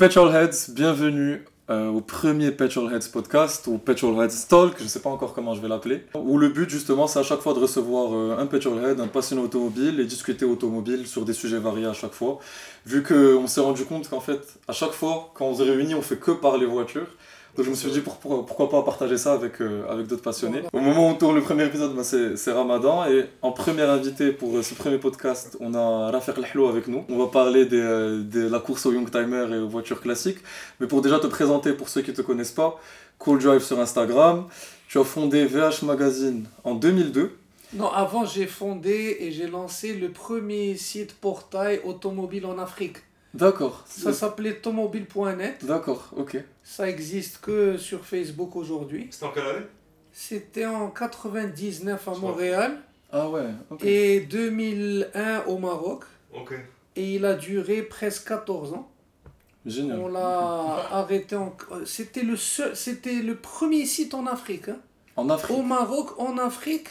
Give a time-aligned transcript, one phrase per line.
[0.00, 5.34] Petrolheads, bienvenue euh, au premier Petrolheads podcast ou Petrolheads Talk, je ne sais pas encore
[5.34, 6.06] comment je vais l'appeler.
[6.14, 9.42] Où le but justement c'est à chaque fois de recevoir euh, un Petrolhead, un passionné
[9.42, 12.38] automobile et discuter automobile sur des sujets variés à chaque fois.
[12.86, 16.00] Vu qu'on s'est rendu compte qu'en fait à chaque fois quand on se réunit on
[16.00, 17.08] fait que parler voitures.
[17.56, 20.62] Donc je me suis dit pourquoi pas partager ça avec, euh, avec d'autres passionnés.
[20.72, 23.06] Au moment où on tourne le premier épisode, bah, c'est Ramadan.
[23.06, 27.04] Et en première invité pour euh, ce premier podcast, on a Rafer Lehlo avec nous.
[27.08, 30.38] On va parler euh, de la course au Youngtimer et aux voitures classiques.
[30.78, 32.80] Mais pour déjà te présenter, pour ceux qui ne te connaissent pas,
[33.18, 34.46] Cool Drive sur Instagram.
[34.88, 37.36] Tu as fondé VH Magazine en 2002.
[37.74, 42.96] Non, avant j'ai fondé et j'ai lancé le premier site portail automobile en Afrique.
[43.32, 43.84] D'accord.
[43.86, 45.64] Ça s'appelait tomobile.net.
[45.64, 46.42] D'accord, ok.
[46.64, 49.08] Ça existe que sur Facebook aujourd'hui.
[49.10, 49.66] C'était en quelle année?
[50.12, 52.78] C'était en 99 à Montréal.
[53.12, 53.84] Ah ouais, ok.
[53.84, 56.04] Et 2001 au Maroc.
[56.32, 56.54] Ok.
[56.96, 58.90] Et il a duré presque 14 ans.
[59.64, 59.98] Génial.
[59.98, 61.56] On l'a arrêté en...
[61.84, 62.74] C'était le, seul...
[62.74, 64.68] C'était le premier site en Afrique.
[64.68, 64.78] Hein.
[65.16, 66.88] En Afrique Au Maroc, en Afrique.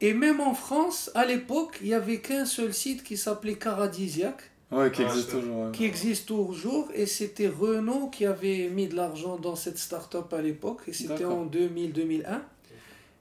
[0.00, 4.36] Et même en France, à l'époque, il n'y avait qu'un seul site qui s'appelait Caradisiac.
[4.70, 5.72] Ouais, qui existe toujours.
[5.72, 6.88] Qui existe toujours.
[6.94, 10.82] Et c'était Renault qui avait mis de l'argent dans cette start-up à l'époque.
[10.88, 12.40] Et c'était en 2000-2001.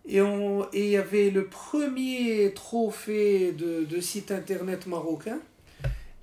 [0.10, 0.20] Et
[0.74, 5.40] il y avait le premier trophée de, de, site internet marocain.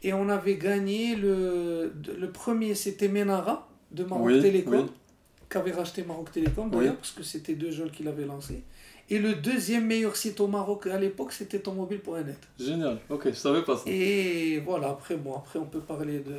[0.02, 4.88] Et on avait gagné le, le premier, c'était Menara de Maroc Télécom,
[5.50, 8.62] qui avait racheté Maroc Télécom d'ailleurs, parce que c'était deux jeunes qui l'avaient lancé.
[9.10, 12.38] Et le deuxième meilleur site au Maroc à l'époque, c'était tonmobile.net.
[12.58, 13.82] Génial, ok, je savais pas ça.
[13.86, 16.34] Et voilà, après, bon, après on peut parler de...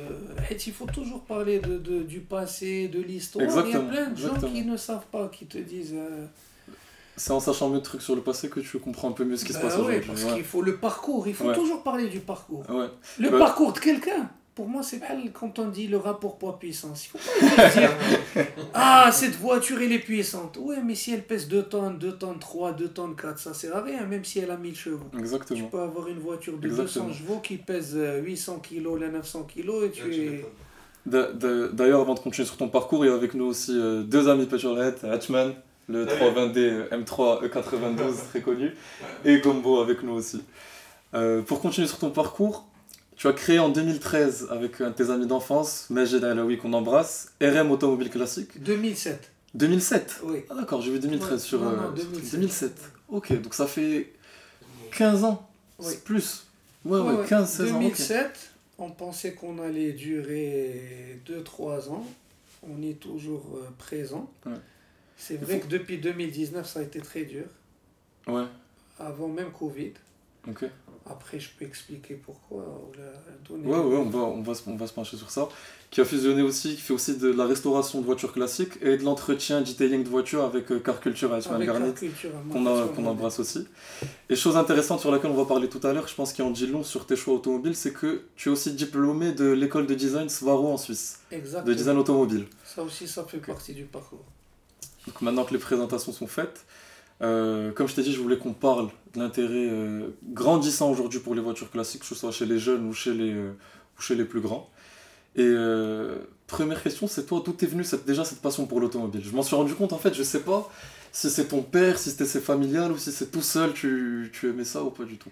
[0.50, 3.46] Il faut toujours parler de, de du passé, de l'histoire.
[3.66, 5.94] Il y a plein de gens qui ne savent pas, qui te disent...
[5.94, 6.26] Euh,
[7.16, 9.36] c'est en sachant mieux de trucs sur le passé que tu comprends un peu mieux
[9.36, 10.00] ce qui se bah passe aujourd'hui.
[10.06, 12.64] parce qu'il faut le parcours, il faut toujours parler du parcours.
[12.68, 12.88] Ouais.
[13.18, 15.00] Le bah parcours de quelqu'un pour moi, c'est
[15.34, 17.06] quand on dit le rapport poids-puissance.
[17.06, 17.90] Il faut pas dire
[18.72, 20.58] Ah, cette voiture, elle est puissante.
[20.58, 23.76] Oui, mais si elle pèse 2 tonnes, 2 tonnes 3, 2 tonnes 4, ça sert
[23.76, 25.10] à rien, même si elle a 1000 chevaux.
[25.18, 25.60] Exactement.
[25.60, 29.70] Tu peux avoir une voiture de 200 chevaux qui pèse 800 kg, la 900 kg,
[29.84, 30.44] et tu es.
[31.04, 34.26] D'ailleurs, avant de continuer sur ton parcours, il y a avec nous aussi euh, deux
[34.28, 35.52] amis Petrolhead, Hatchman,
[35.86, 38.74] le 320D M3 E92, très connu,
[39.24, 40.42] et Gombo avec nous aussi.
[41.14, 42.65] Euh, pour continuer sur ton parcours,
[43.16, 47.32] tu as créé en 2013 avec un de tes amis d'enfance, Majed Alaoui qu'on embrasse,
[47.40, 48.62] RM Automobile Classique.
[48.62, 49.30] 2007.
[49.54, 50.44] 2007 Oui.
[50.50, 51.60] Ah d'accord, j'ai vu 2013 sur...
[51.60, 52.32] Non, non, 2007.
[52.32, 52.72] 2007.
[53.08, 54.12] Ok, donc ça fait
[54.92, 55.48] 15 ans.
[55.78, 55.94] Oui.
[56.04, 56.46] Plus.
[56.84, 57.78] Ouais, ouais, 15-16 ans.
[57.80, 62.06] 2007, on pensait qu'on allait durer 2-3 ans.
[62.62, 64.30] On est toujours euh, présent.
[64.44, 64.52] Ouais.
[65.16, 67.44] C'est vrai que depuis 2019, ça a été très dur.
[68.26, 68.44] Ouais.
[68.98, 69.92] Avant même Covid.
[70.48, 70.64] Ok.
[71.08, 72.64] Après, je peux expliquer pourquoi.
[73.48, 75.48] Ouais, ouais, on va, on, va, on va se pencher sur ça.
[75.90, 79.04] Qui a fusionné aussi, qui fait aussi de la restauration de voitures classiques et de
[79.04, 81.94] l'entretien, detailing de voitures avec euh, Car Culture à Esmail Garnet,
[82.50, 83.68] qu'on embrasse aussi.
[84.28, 86.48] Et chose intéressante sur laquelle on va parler tout à l'heure, je pense qu'il y
[86.48, 89.86] en dit long sur tes choix automobiles, c'est que tu es aussi diplômé de l'école
[89.86, 91.20] de design Svaro en Suisse.
[91.30, 91.66] Exactement.
[91.66, 92.46] De design automobile.
[92.64, 94.24] Ça aussi, ça fait partie du parcours.
[95.06, 96.66] Donc maintenant que les présentations sont faites,
[97.22, 101.34] euh, comme je t'ai dit, je voulais qu'on parle de l'intérêt euh, grandissant aujourd'hui pour
[101.34, 103.52] les voitures classiques, que ce soit chez les jeunes ou chez les, euh,
[103.98, 104.68] ou chez les plus grands.
[105.38, 105.54] Et
[106.46, 109.22] première question, c'est toi, d'où t'es venue cette, déjà cette passion pour l'automobile?
[109.22, 110.70] Je m'en suis rendu compte, en fait, je sais pas
[111.12, 114.64] si c'est ton père, si c'était familial ou si c'est tout seul, tu, tu aimais
[114.64, 115.28] ça ou pas du tout?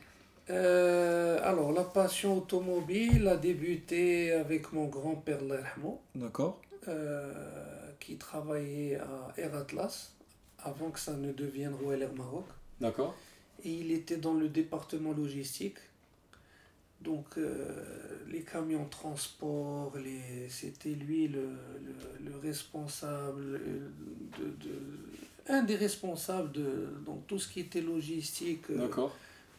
[0.47, 6.03] Alors, la passion automobile a débuté avec mon grand-père Lerhamo.
[6.15, 6.61] D'accord.
[7.99, 10.13] qui travaillait à Air Atlas
[10.65, 12.47] avant que ça ne devienne Royal Air Maroc.
[12.81, 13.15] D'accord.
[13.65, 15.79] Et il était dans le département logistique.
[17.01, 17.69] Donc euh,
[18.31, 20.49] les camions transport, les...
[20.49, 23.61] c'était lui le, le, le responsable,
[24.39, 24.75] de, de,
[25.49, 28.89] un des responsables de donc, tout ce qui était logistique, euh,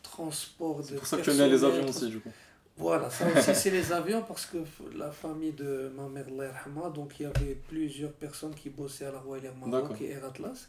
[0.02, 0.82] transport.
[0.84, 2.32] C'est pour ça que tu les avions aussi du coup.
[2.78, 4.58] Voilà, ça aussi c'est les avions parce que
[4.98, 9.19] la famille de ma mère, donc il y avait plusieurs personnes qui bossaient à la
[9.19, 10.68] Royal Air Maroc et Air Atlas.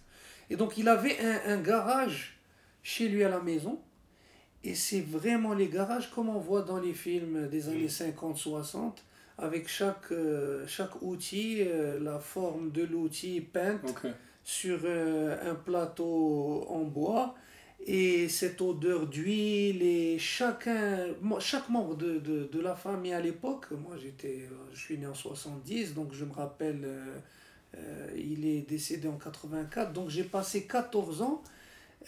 [0.50, 2.38] Et donc il avait un, un, garage
[2.82, 3.80] chez lui à la maison.
[4.64, 8.94] Et c'est vraiment les garages comme on voit dans les films des années 50-60,
[9.38, 13.94] avec chaque, euh, chaque outil, euh, la forme de l'outil peinte
[14.42, 17.34] sur euh, un plateau en bois.
[17.88, 21.06] Et cette odeur d'huile, et chacun,
[21.38, 25.14] chaque membre de, de, de la famille à l'époque, moi j'étais, je suis né en
[25.14, 26.88] 70, donc je me rappelle
[27.78, 31.42] euh, il est décédé en 84, donc j'ai passé 14 ans.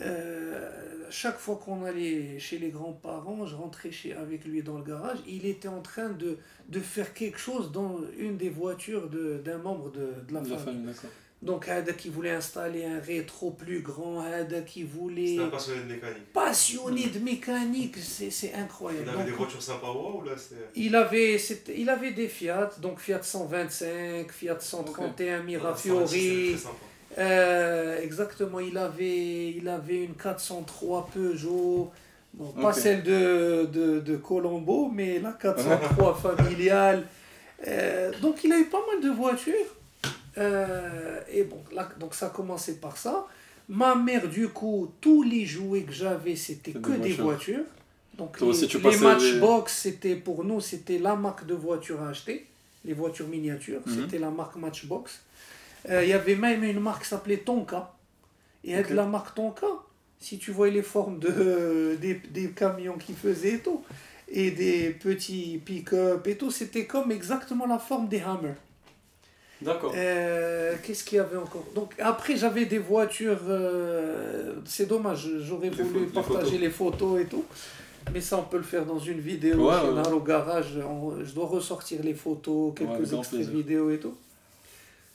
[0.01, 0.71] Euh,
[1.11, 5.19] chaque fois qu'on allait chez les grands-parents, je rentrais chez, avec lui dans le garage,
[5.27, 6.39] il était en train de,
[6.69, 10.95] de faire quelque chose dans une des voitures d'un membre de, de la, famille.
[11.41, 15.37] Donc, Hada qui voulait installer un rétro plus grand, Hada qui voulait.
[15.37, 16.33] C'était un passionné de mécanique.
[16.33, 19.09] Passionné de mécanique, c'est incroyable.
[19.13, 20.33] Il avait des voitures sympas ou là
[20.75, 21.37] il avait,
[21.77, 26.57] il avait des Fiat, donc Fiat 125, Fiat 131 Mirafiori.
[27.17, 31.91] Euh, exactement, il avait, il avait une 403 Peugeot,
[32.61, 37.07] pas celle de, de, de, Colombo, mais la 403 familiale.
[37.67, 39.78] Euh, donc il a eu pas mal de voitures.
[40.39, 43.27] Euh, et bon, là, donc ça a commencé par ça.
[43.69, 47.65] Ma mère, du coup, tous les jouets que j'avais, c'était que des voitures.
[48.17, 52.47] Donc les, Matchbox, c'était pour nous, c'était la marque de voitures à acheter.
[52.85, 54.03] Les voitures miniatures, mhm.
[54.03, 55.21] c'était la marque Matchbox.
[55.89, 57.93] Euh, il y avait même une marque qui s'appelait Tonka.
[58.65, 59.67] Et avec la marque Tonka,
[60.19, 63.83] si tu vois les formes de, des, des camions qui faisaient et tout,
[64.29, 68.55] et des petits pick-up et tout, c'était comme exactement la forme des Hammer.
[69.61, 69.93] D'accord.
[69.97, 71.65] Euh, qu'est-ce qu'il y avait encore?
[71.75, 77.45] Donc après j'avais des voitures, euh, c'est dommage, j'aurais voulu partager les photos et tout.
[78.13, 80.79] Mais ça on peut le faire dans une vidéo chez au garage.
[81.25, 84.15] je dois ressortir les photos, quelques extraits de vidéos et tout.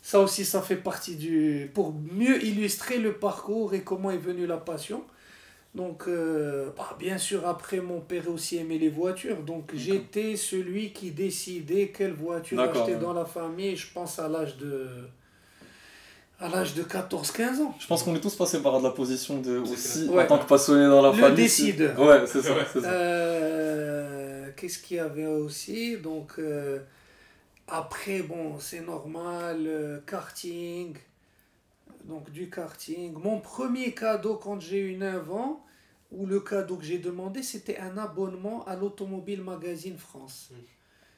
[0.02, 1.72] Ça aussi, ça fait partie du...
[1.74, 5.02] pour mieux illustrer le parcours et comment est venue la passion.
[5.76, 9.38] Donc, euh, bah, bien sûr, après, mon père aussi aimait les voitures.
[9.38, 14.58] Donc, j'étais celui qui décidait quelle voiture acheter dans la famille, je pense à l'âge
[14.58, 14.88] de
[16.40, 17.76] à l'âge de 14-15 ans.
[17.80, 20.46] Je pense qu'on est tous passés par de la position de aussi en tant que
[20.46, 21.30] passionné dans la famille.
[21.30, 21.94] Le décide.
[21.98, 22.54] Ouais, c'est ça.
[22.84, 25.98] Euh, Qu'est-ce qu'il y avait aussi?
[25.98, 26.80] Donc, euh,
[27.68, 30.96] après, bon, c'est normal, euh, karting,
[32.04, 33.14] donc du karting.
[33.14, 35.66] Mon premier cadeau quand j'ai eu 9 ans,
[36.12, 40.52] ou le cadeau que j'ai demandé, c'était un abonnement à l'Automobile Magazine France.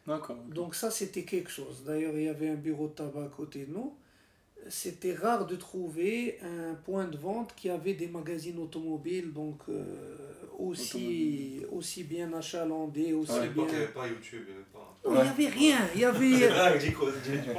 [0.08, 0.38] D'accord.
[0.48, 1.84] Donc ça, c'était quelque chose.
[1.86, 3.94] D'ailleurs, il y avait un bureau de tabac à côté de nous
[4.70, 9.84] c'était rare de trouver un point de vente qui avait des magazines automobiles, donc euh,
[10.58, 13.66] aussi, aussi bien achalandés, aussi bien...
[13.68, 14.44] il n'y avait pas YouTube,
[15.06, 16.50] il n'y avait rien, il y avait...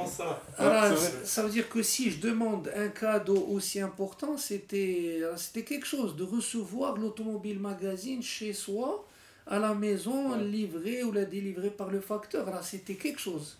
[0.05, 0.43] ça.
[0.57, 5.21] Alors, ça veut dire que si je demande un cadeau aussi important, c'était
[5.65, 9.07] quelque chose de recevoir l'automobile magazine chez soi,
[9.45, 12.45] à la maison, livré ou la délivré par le facteur.
[12.47, 13.57] Là, c'était quelque chose.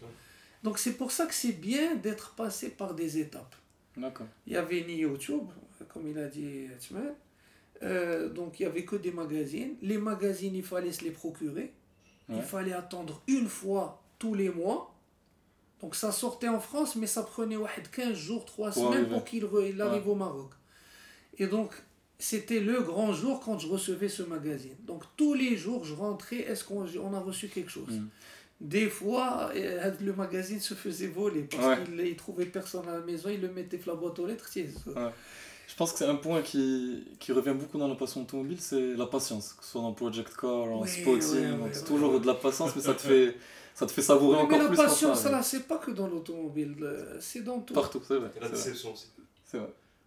[0.67, 3.55] Donc c'est pour ça que c'est bien d'être passé par des étapes.
[3.95, 4.27] D'accord.
[4.45, 5.45] Il y avait ni YouTube,
[5.87, 6.67] comme il a dit.
[7.83, 9.75] Euh, donc il n'y avait que des magazines.
[9.81, 11.71] Les magazines, il fallait se les procurer.
[12.27, 14.93] Il fallait attendre une fois tous les mois.
[15.79, 17.55] Donc ça sortait en France, mais ça prenait
[17.93, 19.45] 15 jours, 3 semaines pour qu'il
[19.81, 20.51] arrive au Maroc.
[21.37, 21.71] Et donc
[22.19, 24.75] c'était le grand jour quand je recevais ce magazine.
[24.81, 27.99] Donc tous les jours, je rentrais, est-ce qu'on a reçu quelque chose?
[28.01, 28.09] Mm
[28.59, 32.99] des fois, euh, le magazine se faisait voler parce qu'il ne trouvait personne à la
[33.01, 34.49] maison, il le mettait la boîte aux lettres.
[34.55, 38.95] Je pense que c'est un point qui, qui, revient beaucoup dans la passion automobile, c'est
[38.95, 42.75] la patience, que ce soit dans Project Car, en spotting, c'est toujours de la patience,
[42.75, 43.35] mais ça te fait,
[43.75, 44.69] ça te fait savourer encore plus.
[44.69, 46.75] Mais la patience, ça, c'est pas que dans l'automobile,
[47.19, 47.73] c'est dans tout.
[47.73, 48.31] Partout, c'est vrai.
[48.41, 49.07] la déception aussi.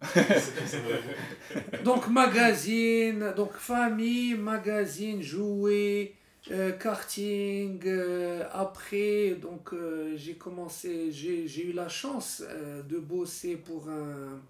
[0.13, 1.83] C'est vrai.
[1.83, 6.15] donc magazine, donc famille, magazine, jouets,
[6.51, 12.43] euh, karting, euh, après, donc euh, j'ai commencé, j'ai eu la chance
[12.89, 14.41] de bosser pour un,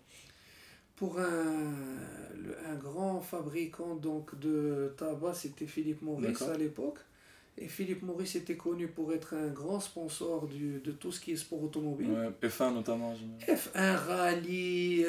[0.95, 1.73] pour un,
[2.69, 6.97] un grand fabricant donc, de tabac, c'était Philippe Maurice à l'époque.
[7.57, 11.33] Et Philippe Maurice était connu pour être un grand sponsor du, de tout ce qui
[11.33, 12.31] est sport automobile.
[12.41, 13.13] F1 notamment.
[13.47, 15.05] F1, rallye.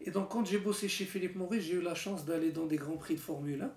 [0.00, 2.76] et donc quand j'ai bossé chez Philippe Maurice, j'ai eu la chance d'aller dans des
[2.76, 3.72] grands prix de Formule 1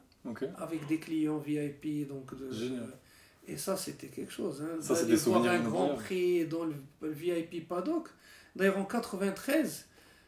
[0.58, 2.08] avec des clients VIP.
[2.08, 2.50] Donc de,
[3.48, 4.62] et ça, c'était quelque chose.
[4.62, 8.08] Hein, ça, D'aller voir un grand prix dans le, VIP paddock.
[8.56, 9.86] D'ailleurs, en 93,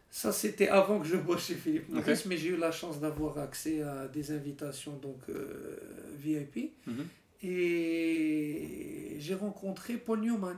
[0.09, 3.37] ça c'était avant que je bosse chez Philippe Maurice, mais j'ai eu la chance d'avoir
[3.37, 5.77] accès à des invitations donc euh,
[6.17, 6.73] VIP.
[6.87, 7.07] Mhm.
[7.43, 10.57] Et j'ai rencontré Paul Newman.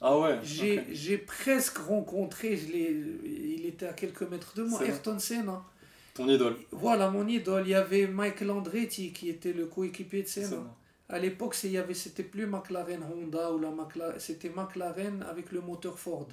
[0.00, 5.64] Ah ouais J'ai presque rencontré, je il était à quelques mètres de moi, Ayrton Senna.
[6.18, 6.56] Ton idole.
[6.72, 7.62] Voilà, mon idole.
[7.66, 10.64] Il y avait Michael Andretti qui était le coéquipier de Senna.
[11.08, 16.28] À l'époque, c'était plus McLaren Honda ou la McLaren, c'était McLaren avec le moteur Ford.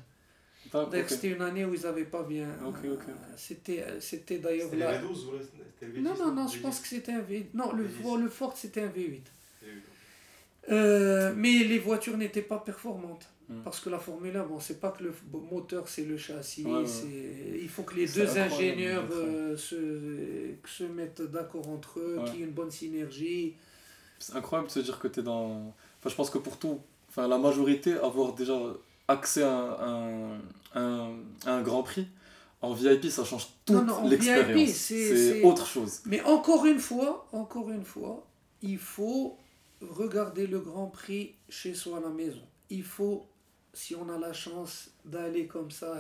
[1.08, 2.48] C'était une année où ils n'avaient pas bien.
[2.48, 3.06] Euh,
[3.38, 5.00] c'était, c'était d'ailleurs là.
[5.00, 7.50] V12 ou V10 Non, non, non, je pense que c'était un V.
[7.54, 9.22] Non, le, le Ford c'était un V8.
[10.72, 13.30] Euh, mais les voitures n'étaient pas performantes.
[13.48, 13.62] Mm.
[13.64, 15.14] Parce que la Formule 1, bon, c'est pas que le
[15.52, 16.66] moteur, c'est le châssis.
[17.62, 22.42] Il faut que les deux ingénieurs euh, se, se mettent d'accord entre eux, qu'il y
[22.44, 23.56] ait une bonne synergie.
[24.20, 25.74] C'est incroyable de se dire que tu es dans.
[26.00, 28.58] Enfin, je pense que pour tout, enfin, la majorité, avoir déjà
[29.08, 30.40] accès à un,
[30.74, 31.12] un,
[31.46, 32.08] un grand prix,
[32.62, 34.70] en VIP, ça change toute l'expérience.
[34.72, 36.02] C'est autre chose.
[36.06, 38.26] Mais encore une fois, encore une fois,
[38.62, 39.38] il faut
[39.82, 42.42] regarder le Grand Prix chez soi à la maison.
[42.70, 43.26] Il faut
[43.76, 45.94] si on a la chance d'aller comme ça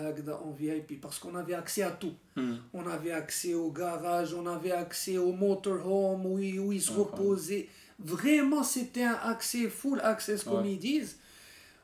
[0.44, 2.13] en VIP, parce qu'on avait accès à tout.
[2.38, 2.55] Hmm.
[2.74, 7.67] On avait accès au garage, on avait accès au motorhome où, où ils se reposaient.
[8.00, 11.20] Vraiment, c'était un accès full access, comme ils disent.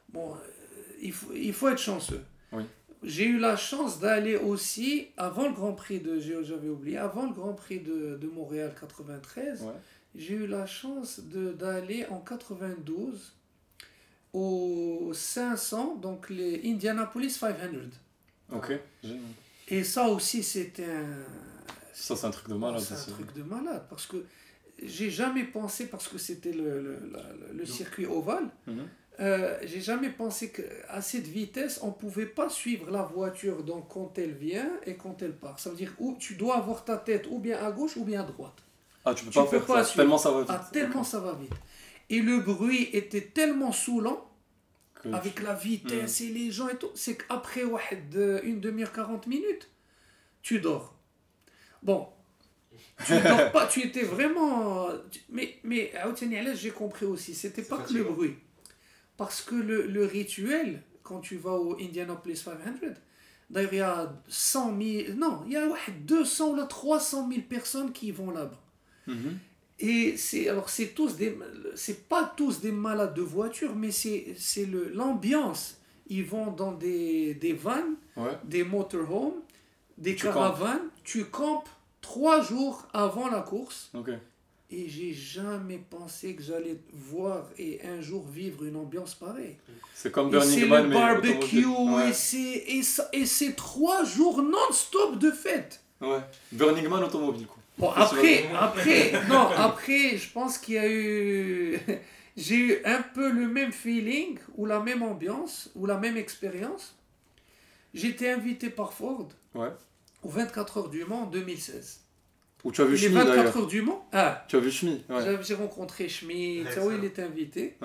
[0.10, 0.38] Bon, euh,
[1.01, 2.24] il faut, il faut être chanceux.
[3.03, 7.33] J'ai eu la chance d'aller aussi, avant le Grand Prix de, j'avais oublié, avant le
[7.33, 9.65] Grand Prix de, de Montréal 93,
[10.13, 13.33] j'ai eu la chance d'aller en 92
[14.33, 17.55] aux 500, donc les Indianapolis 500.
[18.53, 18.73] Ok.
[19.67, 21.23] Et ça aussi, c'était un.
[21.93, 22.81] Ça, c'est un truc de malade.
[22.81, 24.25] C'est un truc de malade parce que
[24.81, 26.97] j'ai jamais pensé, parce que c'était le, le,
[27.53, 28.88] le, circuit ovale, mhm.
[29.19, 34.17] euh, j'ai jamais pensé qu'à cette vitesse, on pouvait pas suivre la voiture donc quand
[34.17, 35.59] elle vient et quand elle part.
[35.59, 38.21] Ça veut dire où tu dois avoir ta tête ou bien à gauche ou bien
[38.21, 38.57] à droite.
[39.03, 40.50] Ah, tu peux pas faire ça, tellement ça va vite.
[40.50, 41.53] Ah, tellement ça va vite.
[42.12, 44.30] Et le bruit était tellement saoulant,
[45.13, 46.24] avec la vitesse hmm.
[46.24, 47.63] et les gens et tout, c'est qu'après
[48.44, 49.70] une demi-heure, 40 minutes,
[50.41, 50.96] tu dors.
[51.82, 52.08] Bon,
[53.06, 54.89] tu dors pas, tu étais vraiment.
[55.30, 55.91] Mais, mais
[56.53, 58.36] j'ai compris aussi, c'était pas que le bruit.
[59.18, 62.58] Parce que le, le, rituel, quand tu vas au Indianapolis 500,
[63.50, 65.68] d'ailleurs, il y a 100 000, non, il y a
[66.01, 68.62] 200 ou 300 000 personnes qui vont là-bas.
[69.08, 69.39] Mhm.
[69.83, 71.35] Et c'est alors c'est tous des
[71.75, 75.77] c'est pas tous des malades de voiture mais c'est c'est le l'ambiance.
[76.07, 77.95] Ils vont dans des des vannes,
[78.43, 79.41] des motorhomes,
[79.97, 81.69] des caravanes, tu campes
[82.01, 83.91] trois jours avant la course.
[84.73, 89.57] Et j'ai jamais pensé que j'allais voir et un jour vivre une ambiance pareille.
[89.93, 91.65] C'est comme Burning Man, le barbecue
[92.07, 92.81] et c'est et,
[93.13, 95.81] et c'est trois jours non-stop de fête.
[96.00, 96.21] Ouais.
[96.51, 97.61] Burning Man automobile quoi.
[97.78, 101.80] Bon, après, après, non, après, je pense qu'il y a eu.
[102.38, 106.96] J'ai eu un peu le même feeling, ou la même ambiance, ou la même expérience.
[107.94, 109.68] J'étais invité par Ford ouais.
[110.24, 112.00] aux 24 heures du Mans en 2016.
[112.63, 115.40] Où tu as vu Les 24 heures du Mans ah, Tu as vu Schmi ouais.
[115.42, 117.75] J'ai rencontré Schmi, ouais, où il était invité.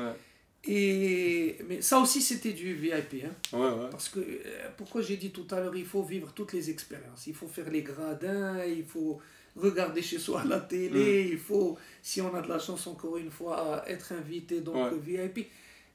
[0.68, 3.24] Et, mais ça aussi, c'était du VIP.
[3.24, 3.56] Hein.
[3.56, 3.90] Ouais, ouais.
[3.90, 7.26] Parce que, euh, pourquoi j'ai dit tout à l'heure, il faut vivre toutes les expériences.
[7.26, 9.20] Il faut faire les gradins, il faut
[9.56, 11.28] regarder chez soi la télé, mm.
[11.32, 15.46] il faut, si on a de la chance encore une fois, être invité donc VIP.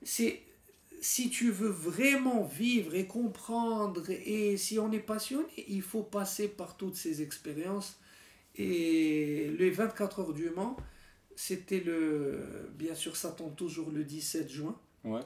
[0.03, 0.41] C'est
[1.01, 6.48] si tu veux vraiment vivre et comprendre et si on est passionné, il faut passer
[6.48, 8.00] par toutes ces expériences.
[8.56, 10.77] Et les 24 heures du Mans,
[11.36, 12.70] c'était le.
[12.75, 14.77] Bien sûr, ça tombe toujours le 17 juin.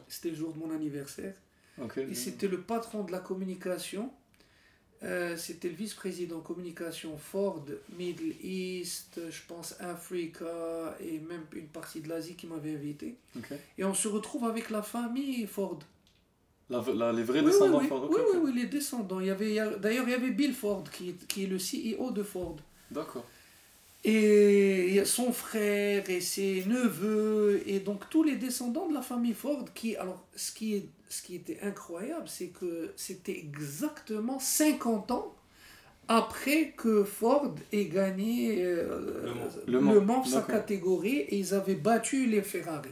[0.08, 1.36] C'était le jour de mon anniversaire.
[1.98, 4.12] Et c'était le patron de la communication
[5.06, 7.64] euh, c'était le vice-président communication Ford,
[7.98, 13.16] Middle East, je pense Africa et même une partie de l'Asie qui m'avait invité.
[13.78, 15.80] Et on se retrouve avec la famille Ford.
[16.70, 19.20] La, les vrais descendants Ford oui, oui, oui, les descendants.
[19.20, 22.24] Il y avait, d'ailleurs, il y avait Bill Ford qui, qui est le CEO de
[22.24, 22.58] Ford.
[22.90, 23.26] D'accord.
[24.04, 29.66] Et son frère et ses neveux, et donc tous les descendants de la famille Ford,
[29.74, 35.36] qui, alors, ce qui, est, ce qui était incroyable, c'est que c'était exactement 50 ans
[36.08, 39.34] après que Ford ait gagné euh,
[39.68, 42.90] le, Mans, sa catégorie, et ils avaient battu les Ferrari.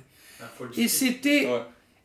[0.78, 1.48] Et c'était,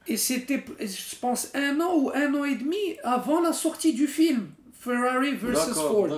[0.07, 4.07] et c'était, je pense, un an ou un an et demi avant la sortie du
[4.07, 4.49] film.
[4.79, 6.09] Ferrari versus Ford.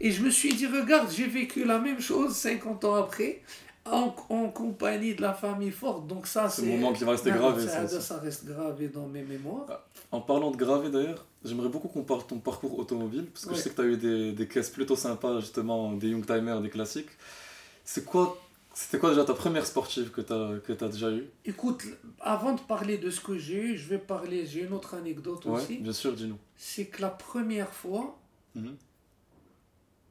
[0.00, 3.42] Et je me suis dit, regarde, j'ai vécu la même chose 50 ans après,
[3.90, 6.02] en, en compagnie de la famille Ford.
[6.02, 6.62] Donc ça, c'est...
[6.62, 7.66] un moment qui va rester gravé.
[7.66, 9.66] Ça, ça, reste gravé dans mes mémoires.
[9.68, 13.46] Ah, en parlant de gravé d'ailleurs, j'aimerais beaucoup qu'on parle de ton parcours automobile, parce
[13.46, 16.60] que je sais que tu as eu des, des caisses plutôt sympas, justement, des Youngtimers,
[16.60, 17.10] des classiques.
[17.84, 18.38] C'est quoi
[18.76, 21.30] c'était quoi déjà ta première sportive que tu as, que as déjà eue?
[21.46, 21.82] Écoute,
[22.20, 25.46] avant de parler de ce que j'ai eu, je vais parler, j'ai une autre anecdote
[25.46, 25.78] ouais, aussi.
[25.78, 26.36] bien sûr, dis-nous.
[26.58, 28.18] C'est que la première fois
[28.54, 28.76] mhm.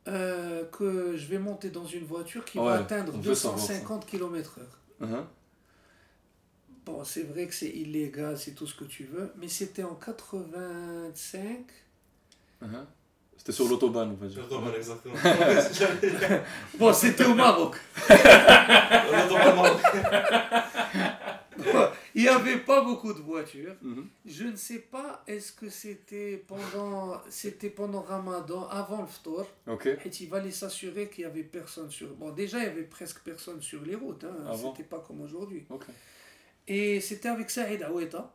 [0.08, 4.62] Euh, que je vais monter dans une voiture qui va atteindre 250 km/h.
[5.04, 5.24] Uh-huh.
[6.86, 9.96] Bon, c'est vrai que c'est illégal, c'est tout ce que tu veux, mais c'était en
[9.96, 11.66] 85.
[13.38, 14.42] C'était sur l'autobahn, on va dire.
[14.42, 15.16] L'autobahn, exactement.
[16.80, 17.76] bon, c'était au Maroc.
[18.10, 19.82] l'autobahn Maroc.
[22.16, 23.76] Il n'y avait pas beaucoup de voitures.
[23.82, 24.08] Mhm.
[24.26, 29.46] Je ne sais pas, est-ce que c'était pendant, c'était pendant Ramadan, avant le Ftor?
[29.68, 29.88] Ok.
[29.88, 32.08] Et il fallait s'assurer qu'il y avait personne sur.
[32.16, 34.24] Bon, déjà, il y avait presque personne sur les routes.
[34.24, 34.46] Hein.
[34.48, 34.72] Avant.
[34.72, 35.66] C'était pas comme aujourd'hui.
[36.70, 38.34] Et c'était avec Saïd Aoueta.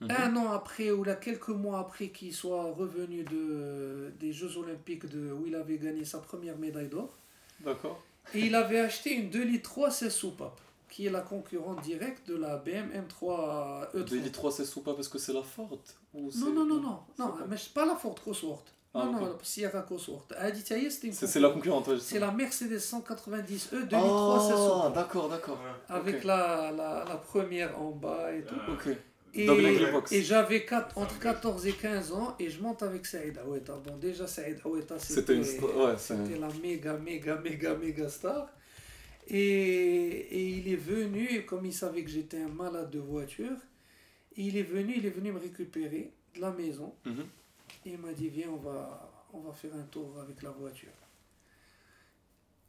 [0.00, 0.10] Mhm.
[0.10, 5.06] Un an après, ou là, quelques mois après qu'il soit revenu de, des Jeux Olympiques
[5.06, 7.18] de, où il avait gagné sa première médaille d'or.
[7.60, 8.00] D'accord.
[8.34, 10.60] Et il avait acheté une 2 litres 3 16 soupapes,
[10.94, 14.04] qui est la concurrente directe de la BM M3 E30.
[14.10, 15.76] Daily 3 c'est ou pas parce que c'est la Ford
[16.14, 18.68] ou Non, non, non, non, non, quoi mais c'est pas la Ford Cosworth.
[18.96, 19.20] Ah, non, ok.
[19.22, 20.32] non, Sierra Cosworth.
[20.62, 21.98] C'est c'est la concurrente.
[21.98, 25.58] C'est la Mercedes 190 E 2 litres 3 16 Ah, d'accord, d'accord.
[25.64, 25.96] Ouais.
[25.96, 26.24] Avec ok.
[26.24, 28.54] la, la, la première en bas et tout.
[28.72, 28.96] Ok.
[29.36, 29.48] Et,
[30.12, 33.72] et j'avais quatre- entre 14 et 15 ans et je monte avec Saïd Aoueta.
[33.84, 38.46] Bon, déjà, Saïd Aoueta, C'était ouais, la méga, méga, méga, méga star.
[39.28, 43.56] Et, et il est venu, comme il savait que j'étais un malade de voiture,
[44.36, 46.94] il est venu, il est venu me récupérer de la maison.
[47.04, 47.24] Mhm.
[47.86, 50.92] Et il m'a dit, viens, on va, on va faire un tour avec la voiture.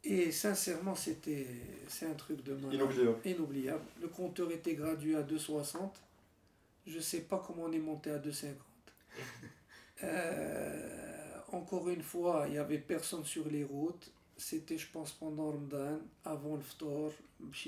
[0.03, 1.47] Et sincèrement, c'était,
[1.87, 2.73] c'est un truc de malade.
[2.73, 3.17] Inoubliable.
[3.25, 3.85] Inoubliable.
[4.01, 5.89] Le compteur était gradué à 2,60.
[6.85, 8.53] Je sais pas comment on est monté à 2,50.
[10.03, 14.11] Euh, encore une fois, il y avait personne sur les routes.
[14.37, 17.11] C'était, je pense, pendant Ramadan, avant le Ftor,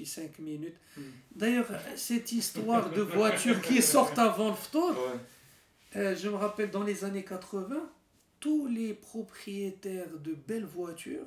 [0.05, 0.75] 5 minutes.
[0.97, 1.01] Hmm.
[1.33, 5.19] D'ailleurs, cette histoire de voitures qui sortent avant le Ftor, Ouais.
[6.01, 7.89] euh, je me rappelle dans les années 80,
[8.41, 11.25] tous les propriétaires de belles voitures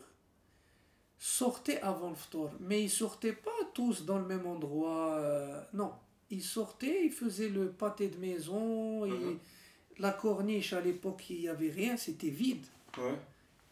[1.19, 2.51] sortaient avant le Ftor.
[2.61, 5.17] Mais ils sortaient pas tous dans le même endroit.
[5.19, 5.93] euh, non.
[6.31, 9.05] Ils sortaient, ils faisaient le pâté de maison.
[9.07, 9.39] et Mhm.
[9.99, 12.65] La corniche, à l'époque, il n'y avait rien, c'était vide.
[12.97, 13.15] Ouais.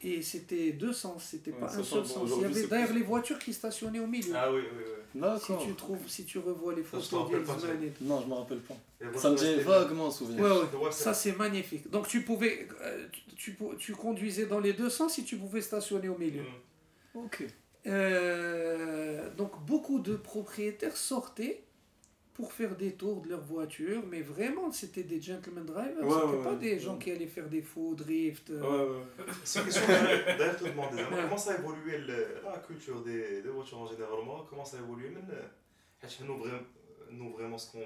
[0.00, 2.31] Et c'était deux sens, c'était Ouais, pas un seul sens.
[2.37, 4.33] Il y avait d'ailleurs les voitures qui stationnaient au milieu.
[4.37, 4.85] Ah oui, oui,
[5.17, 5.23] oui.
[5.40, 8.05] si tu trouves, si tu revois les photos et tout.
[8.05, 8.76] Non, je me rappelle pas.
[9.17, 10.40] Ça me dit vaguement souvenir.
[10.45, 10.93] Ouais, ouais.
[10.93, 11.90] Ça, c'est magnifique.
[11.90, 12.69] Donc, tu pouvais.
[12.81, 16.43] euh, tu, tu conduisais dans les deux sens si tu pouvais stationner au milieu.
[16.43, 17.19] Mm.
[17.19, 17.45] Ok.
[17.87, 21.64] Euh, donc, beaucoup de propriétaires sortaient
[22.38, 26.37] pour faire des tours de leur voiture, mais vraiment, c'était des gentlemen drivers, ouais, c'était
[26.37, 28.50] ouais, pas ouais, des gens qui allaient faire des faux drifts.
[28.50, 29.00] Euh...
[29.42, 30.90] C'est une question d'ailleurs, tout le monde.
[31.11, 35.09] Comment ça a évolué la culture des, des voitures en général Comment ça a évolué
[35.09, 36.38] euh, nous,
[37.11, 37.81] nous, vraiment, ce qu'on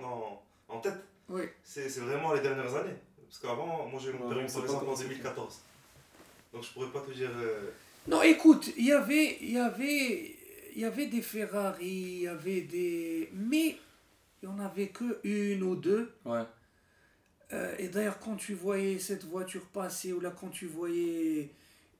[0.00, 0.98] qu a en, en tête,
[1.28, 1.42] oui.
[1.62, 2.96] c'est vraiment les dernières années.
[3.28, 5.60] Parce qu'avant, moi j'ai eu mon permis en 2014.
[6.52, 7.30] Donc je pourrais pas te dire.
[7.36, 7.70] Euh...
[8.08, 9.38] Non, écoute, il y avait.
[9.40, 10.41] Y avait
[10.74, 13.76] il y avait des Ferrari, il y avait des, mais
[14.42, 16.12] il n'y en avait que une ou deux.
[16.24, 16.42] Ouais.
[17.52, 21.50] Euh, et d'ailleurs, quand tu voyais cette voiture passer, ou là, quand tu voyais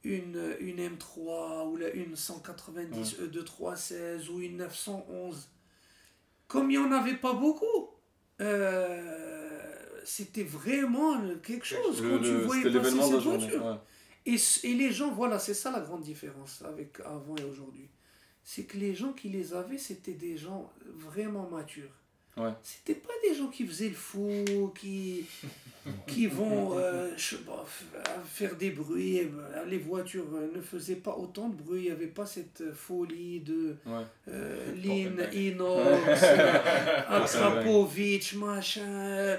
[0.04, 5.48] une, une M3, ou là, une 190 E2316, ou une 911,
[6.48, 7.90] comme il n'y en avait pas beaucoup,
[8.40, 9.60] euh,
[10.04, 13.38] c'était vraiment quelque chose Le- quand tu voyais passer cette journée.
[13.48, 13.66] voiture.
[13.66, 13.76] ouais.
[14.24, 17.88] Et, et les gens, voilà, c'est ça la grande différence avec avant et aujourd'hui.
[18.44, 21.90] C'est que les gens qui les avaient, c'était des gens vraiment matures.
[22.36, 22.50] Ouais.
[22.62, 25.26] C'était pas des gens qui faisaient le fou, qui,
[26.06, 27.40] qui vont euh, je f-
[28.26, 29.20] faire des bruits.
[29.20, 32.72] Euh, Les voitures euh, ne faisaient pas autant de bruit, il n'y avait pas cette
[32.72, 34.02] folie de Ouais.
[34.28, 35.28] euh, Lynn.
[35.34, 36.22] Inox,
[37.08, 39.36] Akrapovic, machin,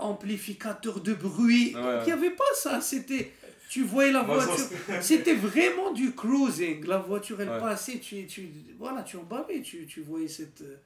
[0.00, 1.72] amplificateur de bruit.
[1.72, 1.98] Donc, ouais.
[2.02, 2.80] Il n'y avait pas ça.
[2.80, 3.32] C'était,
[3.68, 4.56] tu voyais la voiture.
[5.00, 6.84] C'était vraiment du cruising.
[6.86, 7.58] La voiture, elle Ouais.
[7.60, 10.76] passait, tu, tu, voilà, tu en bavais, tu, tu voyais cette euh,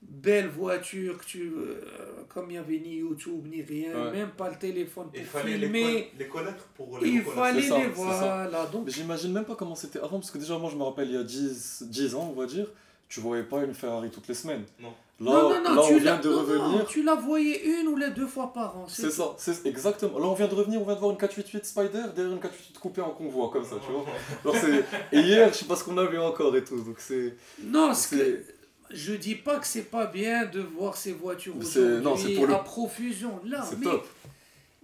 [0.00, 1.80] belle voiture, que tu, euh,
[2.28, 4.12] comme il n'y avait ni YouTube, ni rien, Ouais.
[4.12, 5.82] même pas le téléphone pour Il fallait les, filmer.
[5.82, 8.72] conna- les connaître pour les Il fallait ça, les.
[8.72, 11.08] Donc, Mais j'imagine même pas comment c'était avant, parce que déjà, moi, je me rappelle,
[11.08, 12.66] il y a 10, 10 ans, on va dire,
[13.08, 14.64] tu voyais pas une Ferrari toutes les semaines.
[14.80, 14.92] Non.
[15.20, 16.86] Là, non, non, non, là tu on vient la- de non, non, revenir.
[16.86, 18.86] tu la voyais une ou les deux fois par an.
[18.88, 20.18] C'est ça, c'est exactement.
[20.18, 22.78] Là, on vient de revenir, on vient de voir une 488 Spider derrière une 488
[22.80, 24.04] coupée en convoi, comme ça, tu vois.
[24.44, 24.84] Alors, c'est-
[25.16, 27.36] et hier, je sais pas ce qu'on a vu encore et tout, donc c'est.
[27.62, 28.54] Non, ce que, c'est-
[28.90, 32.34] je dis pas que c'est pas bien de voir ces voitures c'est- non, aujourd'hui c'est
[32.40, 33.40] pour le- à profusion.
[33.44, 34.04] Là, C'est top.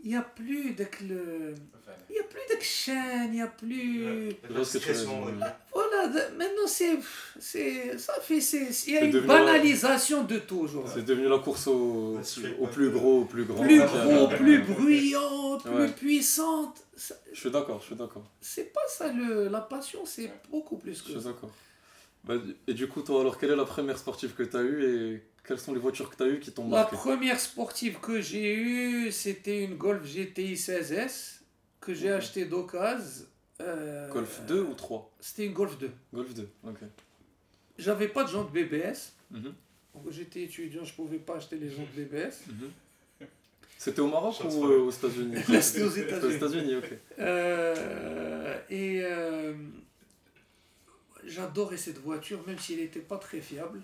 [0.04, 1.54] il n'y a plus de le...
[2.10, 4.30] Il n'y a plus de chaîne, il n'y a plus...
[4.48, 5.08] Je dire.
[5.08, 5.46] ouais.
[5.74, 6.98] Voilà, de- maintenant c'est...
[7.38, 8.40] c'est ça fait...
[8.40, 10.92] c'est- Il y a une banalisation de tout aujourd'hui.
[10.94, 12.18] C'est devenu la course au,
[12.60, 13.62] au plus gros, au plus grand.
[13.62, 15.88] Plus gros, plus bruyant, plus Ouais.
[15.88, 16.82] puissante.
[16.96, 18.24] Ça- Je suis d'accord, je suis d'accord.
[18.40, 19.48] C'est pas ça le...
[19.48, 21.28] La passion, c'est beaucoup plus Je que suis ça.
[21.28, 21.50] d'accord.
[22.24, 22.34] Bah,
[22.66, 25.22] et du coup, toi, alors, quelle est la première sportive que tu as eue et
[25.46, 26.96] quelles sont les voitures que tu as eues qui t'ont La marqué?
[26.96, 31.37] première sportive que j'ai eue, c'était une Golf GTI 16S
[31.80, 32.18] que j'ai Ok.
[32.18, 33.24] achetée d'occasion.
[33.60, 35.90] Euh, Golf 2 ou 3 C'était une Golf 2.
[36.14, 36.78] Golf 2, ok.
[37.76, 39.12] J'avais pas de jantes BBS.
[39.30, 39.52] Mhm.
[40.10, 42.44] J'étais étudiant, je ne pouvais pas acheter les jantes BBS.
[42.48, 42.70] Mhm.
[43.76, 46.76] C'était au Maroc ou euh, aux États-Unis C'était aux États-Unis.
[46.76, 46.98] ok.
[47.20, 49.54] Euh, et euh,
[51.24, 53.82] j'adorais cette voiture, même si elle n'était pas très fiable.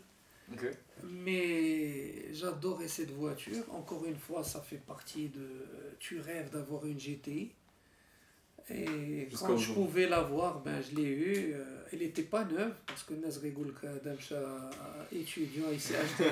[1.03, 3.65] Mais j'adorais cette voiture.
[3.73, 5.47] Encore une fois, ça fait partie de.
[5.99, 7.53] Tu rêves d'avoir une GTI.
[8.71, 11.53] Et quand je pouvais l'avoir, ben, je l'ai eu.
[11.53, 14.71] Euh, elle n'était pas neuve, parce que Nazrigoul Damcha,
[15.13, 16.25] étudiant, il s'est acheté.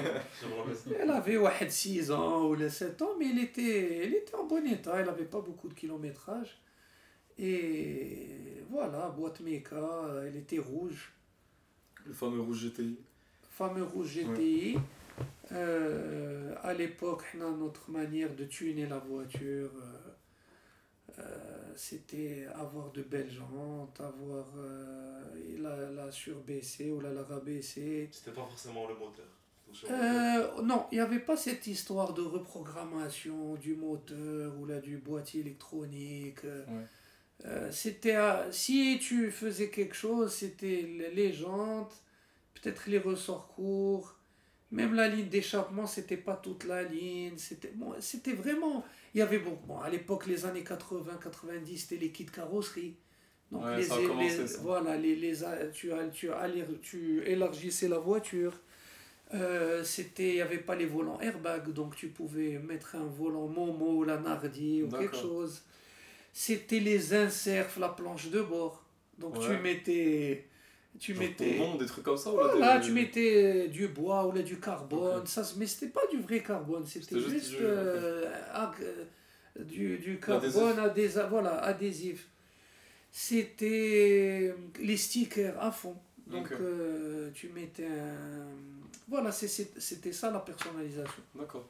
[0.99, 4.95] elle avait 6 ans ou 7 ans, mais elle était, elle était en bon état,
[4.99, 6.59] elle n'avait pas beaucoup de kilométrage.
[7.39, 11.13] Et voilà, boîte méca, elle était rouge.
[12.07, 12.99] Le fameux rouge GTI.
[13.51, 14.79] Fameux rouge GTI.
[15.53, 19.71] Euh, à l'époque, notre manière de tuner la voiture.
[19.77, 25.23] Euh, euh, c'était avoir de belles jantes, avoir euh,
[25.59, 28.09] la, la surbaissée ou la, la rabaissée.
[28.11, 29.27] C'était pas forcément le moteur
[29.91, 34.99] euh, non, il n'y avait pas cette histoire de reprogrammation du moteur ou là du
[34.99, 36.41] boîtier électronique.
[37.71, 38.19] c'était
[38.51, 40.83] si tu faisais quelque chose, c'était
[41.15, 41.95] les jantes,
[42.53, 44.19] peut-être les ressorts courts,
[44.73, 47.35] même la ligne d'échappement, c'était pas toute la ligne.
[47.37, 48.85] C'était bon, c'était vraiment.
[49.15, 52.97] Il y avait bon, bon à l'époque, les années 80, 90, c'était les kits carrosserie.
[53.51, 53.85] Donc les,
[54.63, 55.35] voilà, les, les,
[55.75, 56.31] tu, tu,
[56.81, 58.55] tu élargissais la voiture.
[59.35, 63.49] Euh, c'était, il n'y avait pas les volants airbag, donc tu pouvais mettre un volant
[63.49, 65.63] Momo, la Nardi ou quelque chose.
[66.33, 68.83] C'était les inserts, la planche de bord.
[69.19, 70.47] Donc tu mettais
[70.99, 75.27] tu mettais des trucs comme ça voilà, tu mettais du bois ou là, du carbone
[75.27, 79.05] ça mais c'était pas du vrai carbone c'était juste, euh, euh,
[79.65, 81.23] du, du, carbone adhésif.
[81.31, 82.29] voilà adhésif.
[83.15, 85.97] C'était les stickers à fond.
[86.27, 88.47] Donc euh, tu mettais un
[89.09, 91.23] voilà c'était ça la personnalisation.
[91.35, 91.69] D'accord.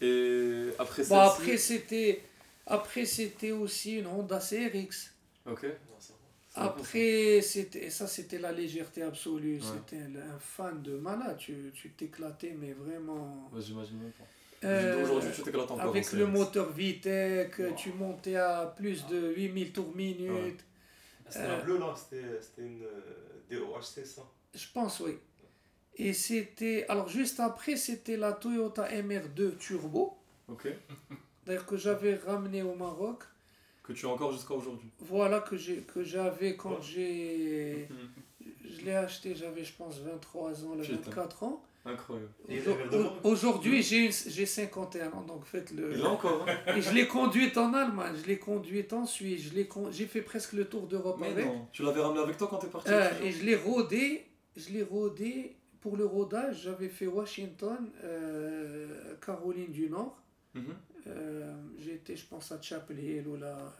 [0.00, 2.22] Et après ça après c'était
[2.66, 5.12] après c'était aussi une Honda CRX
[5.46, 5.66] ok
[6.56, 9.60] après, c'était, ça c'était la légèreté absolue.
[9.60, 11.36] C'était un fan de malade.
[11.38, 13.50] Tu, tu t'éclatais, mais vraiment.
[13.58, 14.24] j'imagine même pas.
[14.64, 15.88] Euh, Aujourd'hui, tu t'éclates encore.
[15.88, 20.64] Avec le moteur Vitec, tu montais à plus de 8000 tours minute.
[21.28, 22.22] C'était un euh, bleu là, c'était
[22.58, 24.22] une euh, DOHC ça
[24.54, 25.18] Je pense, oui.
[25.96, 26.86] Et c'était.
[26.88, 30.18] Alors, juste après, c'était la Toyota MR2 Turbo.
[30.48, 30.68] Ok.
[31.44, 33.24] D'ailleurs, que j'avais ramené au Maroc.
[33.86, 37.88] Que tu as encore jusqu'à aujourd'hui Voilà, que, j'ai, que j'avais quand j'ai.
[38.68, 41.62] Je l'ai acheté, j'avais je pense 23 ans, 24 ans.
[41.86, 42.32] Incroyable.
[43.22, 45.92] Aujourd'hui, j'ai, j'ai 51 ans, donc faites-le.
[45.92, 46.44] Et là encore.
[46.48, 46.56] Hein.
[46.76, 50.22] Et je l'ai conduite en Allemagne, je l'ai conduite en Suisse, je l'ai j'ai fait
[50.22, 51.68] presque le tour d'Europe Mais Non.
[51.72, 54.70] Tu l'avais ramené avec toi quand tu es parti euh, Et je l'ai rodé, je
[54.70, 55.56] l'ai rodé.
[55.80, 60.20] Pour le rodage, j'avais fait Washington, euh, Caroline du Nord.
[60.56, 60.58] Mm-hmm.
[60.58, 60.95] Euh,
[61.78, 63.74] j'ai été, je pense, à Chapel Hill ou là.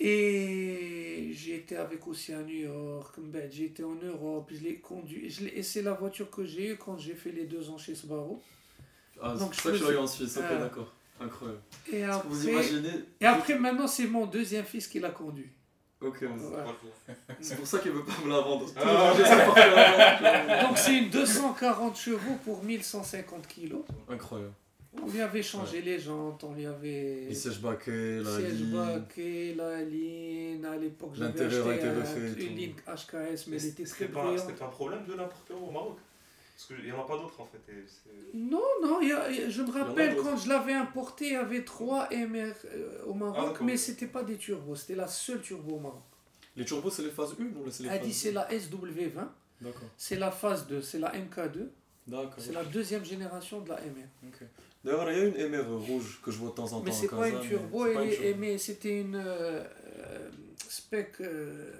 [0.00, 4.76] Et j'ai été avec aussi à New York, ben, j'ai été en Europe, je l'ai
[4.76, 7.78] conduit, je et c'est la voiture que j'ai eue quand j'ai fait les deux ans
[7.78, 8.36] chez Subaru.
[9.20, 10.92] Ah, c'est pour ça que je suis en Suisse, ok, d'accord.
[11.20, 11.60] Incroyable.
[11.92, 13.04] Et après, vous imaginez...
[13.20, 15.50] et après maintenant, c'est mon deuxième fils qui l'a conduit.
[16.00, 16.24] Ok,
[17.40, 18.66] c'est pour ça qu'il veut pas me la vendre.
[18.76, 20.62] Ah.
[20.66, 23.82] Donc c'est une 240 chevaux pour 1150 kilos.
[24.08, 24.52] Incroyable.
[25.00, 27.26] On lui avait changé les jantes, on lui avait.
[27.28, 29.56] Les sièges baquets, la siège ligne.
[29.56, 30.64] la ligne.
[30.64, 34.08] À l'époque, j'avais acheté un, une ligne HKS, mais elle était très.
[34.38, 35.96] C'était un problème de l'importer au Maroc?
[36.54, 37.58] Parce qu'il n'y en a pas d'autres en fait.
[38.34, 42.08] non, non, y a, je me rappelle quand je l'avais importé, il y avait trois
[42.10, 45.80] MR euh, au Maroc, ah, mais c'était pas des turbos, c'était la seule turbo au
[45.80, 46.02] Maroc.
[46.54, 49.26] Les turbos, c'est les phases 1 ou c'est les Elle dit c'est la SW20.
[49.96, 51.68] C'est la phase 2, c'est la MK2.
[52.36, 54.28] C'est la deuxième génération de la MR.
[54.84, 56.82] D'ailleurs, il y a une MR rouge que je vois de temps en temps.
[56.84, 57.86] Mais c'est pas, une turbo,
[58.38, 59.64] mais c'était une euh,
[60.68, 61.72] spec euh,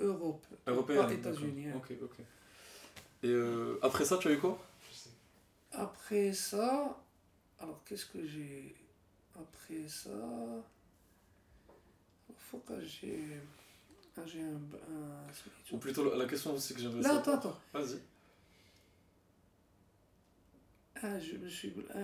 [0.00, 1.06] Europe, Européenne.
[1.06, 1.68] pas États-Unis.
[1.68, 1.74] Hein.
[1.76, 2.16] Ok, ok.
[3.22, 4.58] Et euh, après ça, tu as eu quoi?
[5.70, 7.00] Après ça,
[7.60, 8.74] alors qu'est-ce que j'ai
[9.36, 10.10] Après ça,
[12.36, 13.40] faut que j'ai.
[14.16, 14.60] Ah, j'ai un,
[15.70, 17.20] Ou plutôt la question aussi que j'aimerais savoir.
[17.20, 17.60] Attends, attends.
[17.72, 17.98] Vas-y.
[21.00, 21.72] Ah, je me suis.
[21.94, 21.98] Ah.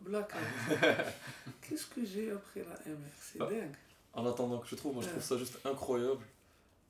[1.62, 3.46] Qu'est-ce que j'ai après la MR C'est ah.
[3.46, 3.74] dingue.
[4.14, 6.22] En attendant que je trouve, moi je trouve ça juste incroyable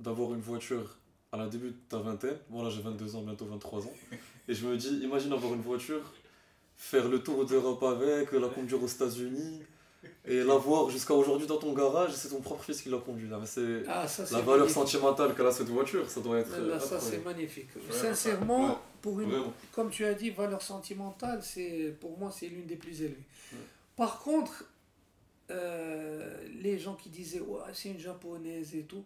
[0.01, 0.97] d'avoir une voiture
[1.31, 2.37] à la début de ta vingtaine.
[2.51, 3.95] Moi là j'ai 22 ans, bientôt 23 ans.
[4.49, 6.13] Et je me dis, imagine avoir une voiture,
[6.77, 9.63] faire le tour d'Europe avec, la conduire aux États-Unis
[10.25, 13.39] et l'avoir jusqu'à aujourd'hui dans ton garage, c'est ton propre fils qui l'a conduit là.
[13.41, 16.57] Mais c'est ah, la valeur sentimentale qu'a cette voiture, ça doit être.
[16.59, 17.69] Là, ça c'est magnifique.
[17.91, 22.77] Sincèrement, pour une, comme tu as dit, valeur sentimentale, c'est pour moi c'est l'une des
[22.77, 23.27] plus élevées.
[23.97, 24.65] Par contre,
[25.51, 29.05] euh, les gens qui disaient ouais, c'est une japonaise et tout,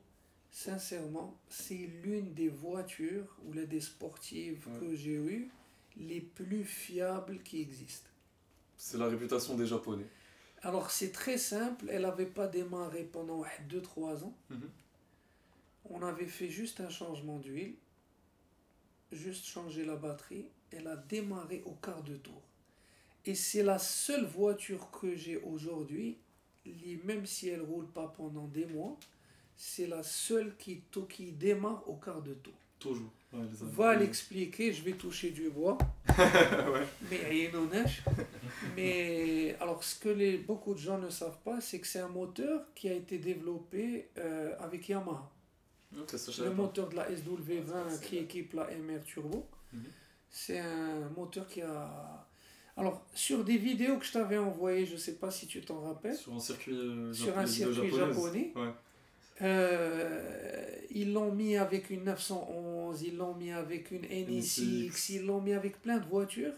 [0.50, 5.50] sincèrement, c'est l'une des voitures ou les des sportives que j'ai eues
[5.96, 8.10] les plus fiables qui existent.
[8.76, 10.06] C'est la réputation des Japonais.
[10.62, 14.34] Alors c'est très simple, elle n'avait pas démarré pendant 2-3 ans.
[14.50, 14.70] Mhm.
[15.88, 17.74] On avait fait juste un changement d'huile,
[19.12, 22.42] juste changer la batterie, elle a démarré au quart de tour.
[23.24, 26.18] Et c'est la seule voiture que j'ai aujourd'hui,
[27.04, 28.96] même si elle roule pas pendant des mois,
[29.56, 32.54] c'est la seule qui, qui démarre au quart de tour.
[32.78, 33.10] Toujours.
[33.32, 35.76] Va l'expliquer, je vais toucher du bois.
[37.10, 37.50] Mais rien
[38.76, 42.08] Mais alors, ce que les, beaucoup de gens ne savent pas, c'est que c'est un
[42.08, 45.30] moteur qui a été développé euh, avec Yamaha.
[45.96, 49.46] Le moteur de la SW20 qui équipe la MR Turbo.
[49.72, 49.82] Mhm.
[50.30, 52.26] C'est un moteur qui a.
[52.76, 55.80] Alors, sur des vidéos que je t'avais envoyées, je ne sais pas si tu t'en
[55.80, 56.14] rappelles.
[56.14, 58.52] Sur un circuit, euh, sur un circuit japonais.
[59.42, 65.40] Euh, ils l'ont mis avec une 911, ils l'ont mis avec une NSX, ils l'ont
[65.40, 66.52] mis avec plein de voitures.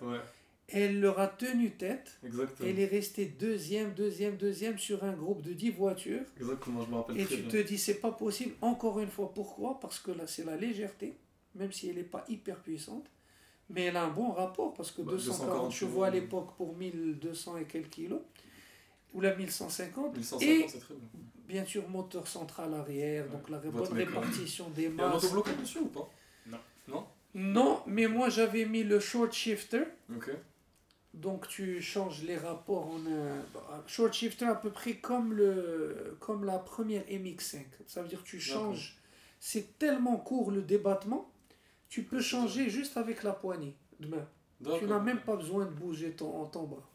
[0.70, 2.18] Elle leur a tenu tête.
[2.24, 2.68] Exactement.
[2.68, 6.24] Elle est restée deuxième, deuxième, deuxième sur un groupe de 10 voitures.
[6.38, 8.54] Exactement, je me rappelle Et tu te dis, c'est pas possible.
[8.61, 9.81] Encore une fois, pourquoi?
[9.81, 11.16] Parce que là, c'est la légèreté,
[11.54, 13.07] même si elle n'est pas hyper puissante.
[13.70, 17.59] Mais elle a un bon rapport, parce que 240 bah, chevaux à l'époque pour 1200
[17.59, 18.20] et quelques kilos
[19.14, 20.16] ou la 1150.
[20.16, 21.09] 1150 et très bien.
[21.46, 25.24] bien sûr, moteur central arrière, donc la bonne répartition des masses.
[25.24, 26.11] Il y a un dessus ou pas?
[26.46, 26.59] Non.
[26.88, 27.07] Non?
[27.35, 29.85] Non, mais moi j'avais mis le short shifter.
[30.14, 30.31] Ok.
[31.20, 36.44] Donc tu changes les rapports en un short shifter à peu près comme, le, comme
[36.44, 37.64] la première MX5.
[37.87, 38.96] Ça veut dire que tu changes.
[39.40, 41.31] C'est tellement court le débattement,
[41.88, 44.26] tu peux changer juste avec la poignée de main.
[44.78, 46.88] Tu n'as même pas besoin de bouger ton, ton bras.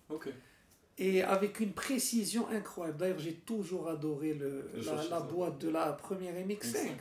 [0.98, 2.98] Et avec une précision incroyable.
[3.00, 4.70] D'ailleurs, j'ai toujours adoré le,
[5.10, 6.92] la, boîte de la première MX5.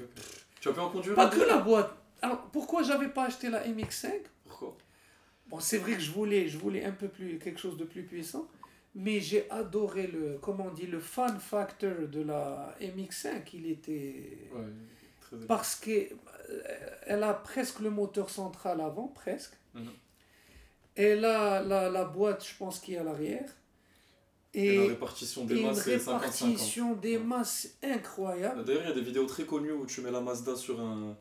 [0.61, 1.93] Tu as pu en conduire Pas que la boîte.
[2.23, 4.11] Alors, pourquoi j'avais pas acheté la MX5
[4.47, 4.77] Pourquoi?
[5.53, 8.05] Bon, c'est vrai que je voulais, je voulais un peu plus, quelque chose de plus
[8.05, 8.49] puissant,
[8.95, 13.43] mais j'ai adoré le, comment on dit, le fun factor de la MX5.
[13.53, 14.49] Il était.
[14.55, 14.65] Ouais,
[15.21, 16.17] très parce qu'elle
[17.11, 19.53] euh, a presque le moteur central avant, presque.
[19.75, 19.91] Mhm.
[20.97, 23.55] Et là, la, la boîte, je pense, qui est à l'arrière.
[24.55, 28.65] Et, la répartition des masses, c'est 50 des masses incroyable.
[28.65, 31.15] D'ailleurs, il y a des vidéos très connues où tu mets la Mazda sur un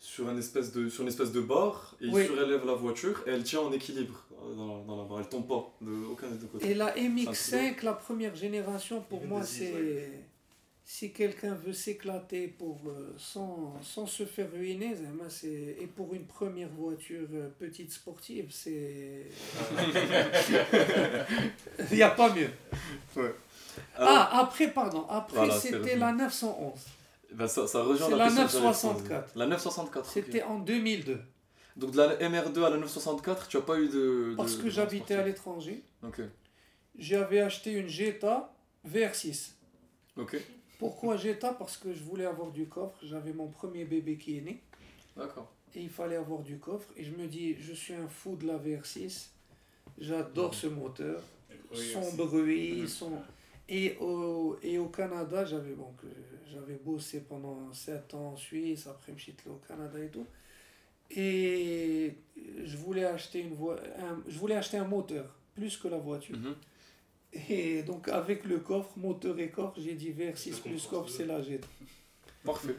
[0.00, 3.30] sur, un espèce de, sur une espèce de barre et il surélève la voiture et
[3.30, 4.24] elle tient en équilibre
[4.56, 5.20] dans, dans la barre.
[5.20, 6.70] Elle tombe pas de aucun des deux côtés.
[6.70, 10.10] Et la MX5, la première génération, pour moi, c'est
[10.90, 14.96] si quelqu'un veut s'éclater pour euh, sans, sans, se faire ruiner,
[15.80, 19.26] et pour une première voiture euh, petite sportive, c'est.
[21.92, 22.50] Il n'y a pas mieux.
[23.96, 26.72] ah, après, pardon, après c'était la 911.
[27.32, 29.36] Ben ça, ça rejoint la, la 964.
[29.36, 30.10] La 964.
[30.10, 31.20] C'était en 2002.
[31.76, 34.34] Donc de la MR2 à la 964, tu n'as pas eu de.
[34.36, 35.82] Parce que j'habitais à l'étranger.
[36.02, 36.20] Ok.
[36.98, 38.52] J'avais acheté une Jetta
[38.88, 39.52] VR6.
[40.16, 40.36] Ok.
[40.78, 41.52] Pourquoi Jetta?
[41.52, 42.96] Parce que je voulais avoir du coffre.
[43.02, 44.62] J'avais mon premier bébé qui est né.
[45.16, 45.52] D'accord.
[45.74, 46.88] Et il fallait avoir du coffre.
[46.96, 49.28] Et je me dis, je suis un fou de la VR6.
[49.98, 51.22] J'adore ce moteur.
[51.72, 53.12] Son bruit, son...
[53.72, 55.94] Et au, et au Canada, j'avais bon,
[56.52, 60.26] j'avais bossé pendant 7 ans en Suisse, après je suis au Canada et tout.
[61.12, 62.14] Et
[62.64, 63.74] je voulais acheter, une vo...
[64.26, 66.36] je voulais acheter un moteur, plus que la voiture.
[66.36, 66.56] Mhm.
[67.48, 71.40] Et donc, avec le coffre, moteur et coffre, j'ai dit VR6 plus coffre, c'est la
[71.40, 71.68] Jetta.
[72.44, 72.74] Parfait.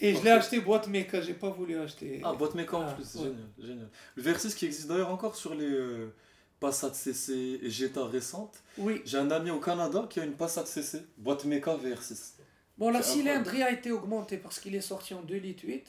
[0.00, 2.20] Et je l'ai acheté boîte méca, j'ai pas voulu acheter.
[2.24, 3.88] Ah, boîte méca en ah, plus, génial, génial.
[4.16, 6.12] Le VR6 qui existe d'ailleurs encore sur les euh,
[6.62, 8.62] Passat CC et Jetta récentes.
[8.78, 9.02] Oui.
[9.04, 12.34] J'ai un ami au Canada qui a une Passat CC, boîte méca VR6.
[12.78, 15.84] Bon, la cylindrée a été augmentée parce qu'il est sorti en 2 litres 8.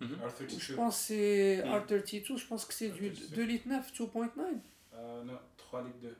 [0.00, 0.06] Mm
[0.58, 4.28] Je pense que c'est R32, je pense que c'est du 2 litres 9, 2.9.
[4.94, 6.16] Euh, non, 3 litres 2.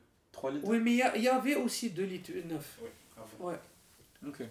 [0.63, 2.79] Oui, mais il y, avait aussi 2 litres 9.
[2.81, 2.89] Oui,
[3.39, 3.59] ouais.
[4.25, 4.41] Ok.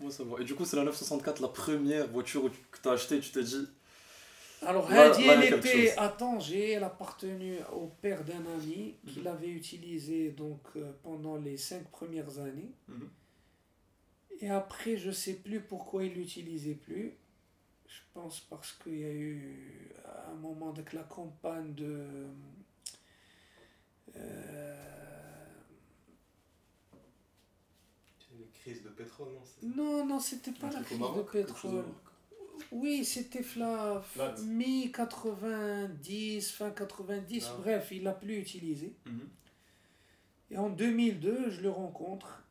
[0.00, 0.40] Moi, ça va.
[0.40, 3.42] Et du coup, c'est la 964, la première voiture que tu as achetée, tu t'es
[3.42, 3.68] dit.
[4.66, 9.24] Alors, Hadi, elle était à Tanger, elle appartenait au père d'un ami qui mhm.
[9.24, 12.72] l'avait utilisée donc, euh, pendant les 5 premières années.
[12.88, 13.08] Mhm.
[14.40, 17.16] Et après, je ne sais plus pourquoi il l'utilisait plus.
[17.86, 19.94] Je pense parce qu'il y a eu
[20.30, 22.26] un moment avec la campagne de.
[24.16, 24.86] Euh,
[28.66, 29.28] crise de pétrole,
[29.62, 31.84] non Non, non, c'était pas la crise de pétrole.
[32.72, 34.02] Oui, c'était la
[34.44, 37.56] mi-90, fin 90, ah.
[37.60, 38.94] bref, il l'a plus utilisé.
[39.06, 39.28] Mhm.
[40.50, 42.42] Et en 2002, je le rencontre.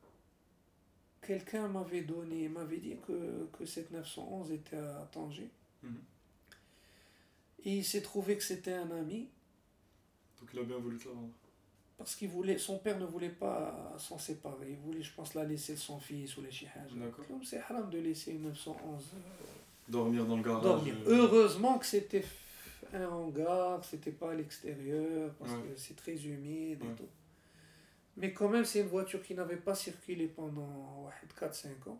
[1.22, 5.50] Quelqu'un m'avait donné, m'avait dit que, que cette 911 était à Tanger.
[5.84, 5.98] Mhm.
[7.65, 9.28] Et il s'est trouvé que c'était un ami.
[10.39, 11.34] Donc il a bien voulu te la vendre.
[11.98, 14.72] Parce qu'il voulait, son père ne voulait pas s'en séparer.
[14.72, 16.50] Il voulait, je pense, la laisser son fils ou les.
[17.28, 19.12] Comme c'est haram de laisser une 911.
[19.88, 20.63] Dormir dans le garage.
[20.63, 20.95] Dormir.
[21.06, 21.17] Euh.
[21.17, 22.26] Heureusement que c'était
[22.93, 27.10] un hangar, que c'était pas à l'extérieur, parce que c'est très humide et tout.
[28.17, 32.00] Mais quand même, c'est une voiture qui n'avait pas circulé pendant 4-5 ans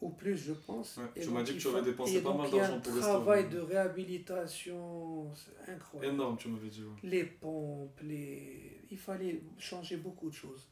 [0.00, 1.00] ou plus, je pense.
[1.20, 5.30] tu m'as dit que tu avais dépensé pas mal d'argent pour un travail de réhabilitation
[5.66, 6.14] incroyable.
[6.14, 6.82] Énorme, tu m'avais dit.
[7.02, 8.82] Les pompes, les...
[8.90, 10.68] il fallait changer beaucoup de choses.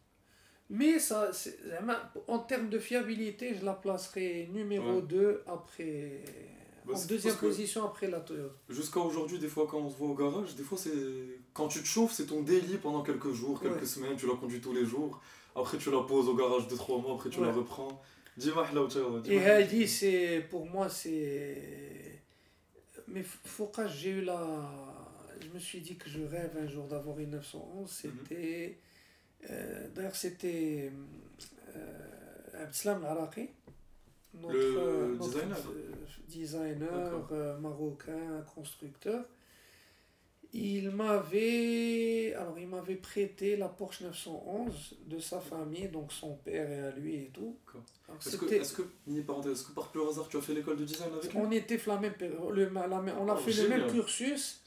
[0.74, 1.30] Mais ça,
[2.26, 6.20] en termes de fiabilité, je la placerai numéro 2 après.
[6.84, 8.52] Bah, en deuxième position après la Toyota.
[8.68, 10.90] Jusqu'à aujourd'hui, des fois, quand on se voit au garage, des fois, c'est
[11.54, 14.60] quand tu te chauffes, c'est ton délit pendant quelques jours, quelques semaines, tu la conduis
[14.60, 15.20] tous les jours.
[15.56, 18.02] Après, tu la poses au garage de 3 mois, après, tu la reprends.
[19.26, 22.20] Et Heidi, c'est pour moi, c'est.
[23.06, 24.72] Mais Foucault, j'ai eu la.
[25.40, 27.80] Je me suis dit que je rêve un jour d'avoir une 911.
[27.80, 27.87] Mhm.
[27.87, 28.34] C'était.
[28.34, 28.93] Euh,
[29.94, 30.90] d'ailleurs, c'était.
[31.76, 33.48] Euh, Abdeslam Araki,
[34.35, 35.59] notre, le designer,
[36.28, 39.24] designer euh, marocain, constructeur.
[40.57, 46.70] Il m'avait alors il m'avait prêté la Porsche 911 de sa famille donc son père
[46.70, 47.57] et à lui et tout.
[48.24, 48.83] Est-ce que, est-ce que,
[49.50, 51.40] est-ce que par pur hasard tu as fait l'école de design avec lui?
[51.42, 52.00] on était la
[52.52, 54.62] le, on a oh, fait le même cursus.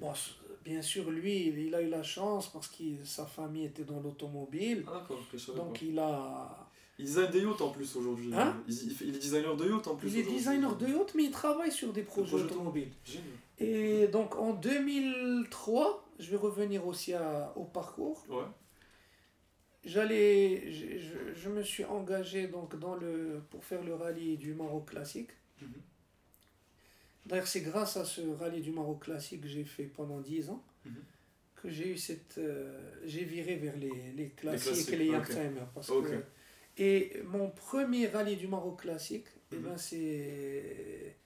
[0.00, 0.12] Bon
[0.64, 4.84] bien sûr lui il a eu la chance parce que sa famille était dans l'automobile
[4.86, 5.06] ah,
[5.56, 6.70] donc il a
[7.00, 8.30] il design des yachts en plus aujourd'hui.
[8.34, 10.12] Hein il, est designer de yachts en plus.
[10.12, 12.92] Il est designer de yachts, mais il travaille sur des projets automobiles.
[13.58, 18.24] Et donc en 2003, je vais revenir aussi à, au parcours.
[18.28, 18.44] Ouais.
[19.82, 24.90] J'allais, je, je, me suis engagé donc dans le, pour faire le rallye du Maroc
[24.90, 25.30] classique.
[25.62, 25.68] Mhm.
[27.26, 30.64] D'ailleurs, c'est grâce à ce rallye du Maroc classique que j'ai fait pendant 10 ans
[30.84, 30.94] mhm.
[31.56, 32.38] que j'ai eu cette.
[32.38, 35.68] Euh, j'ai viré vers les, les classiques, et les Youngtimers.
[35.74, 36.24] Parce que
[36.78, 39.78] et mon premier rallye du Maroc classique, eh ben mhm.
[39.78, 41.16] c'est,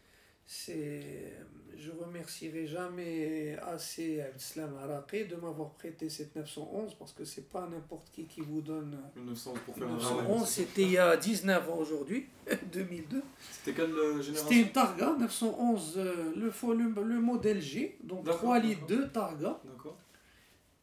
[0.46, 1.32] c'est,
[1.76, 7.66] je remercierai jamais assez Abdeslam Araqi de m'avoir prêté cette 911 parce que c'est pas
[7.66, 10.46] n'importe qui qui vous donne une 911 pour faire 911.
[10.48, 12.26] C'était il y a 19 ans aujourd'hui,
[12.72, 13.22] 2002.
[13.50, 18.26] C'était quelle euh, génération C'était une Targa 911, euh, le, le, le modèle G, donc
[18.26, 19.60] 3 litres 2 Targa,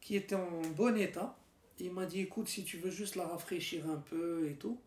[0.00, 1.36] qui était en bon état.
[1.78, 4.78] Il m'a dit écoute, si tu veux juste la rafraîchir un peu et tout.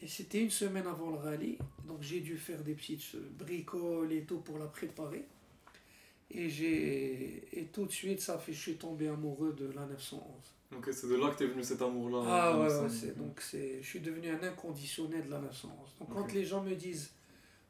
[0.00, 4.22] Et c'était une semaine avant le rallye, donc j'ai dû faire des petites bricoles et
[4.22, 5.26] tout pour la préparer.
[6.30, 10.22] Et, j'ai, et tout de suite, ça fait, je suis tombé amoureux de la 911.
[10.76, 12.22] Ok, c'est de là que tu es venu cet amour-là.
[12.26, 15.72] Ah ouais, ouais c'est, donc c'est, je suis devenu un inconditionnel de la 911.
[15.98, 17.10] Donc quand les gens me disent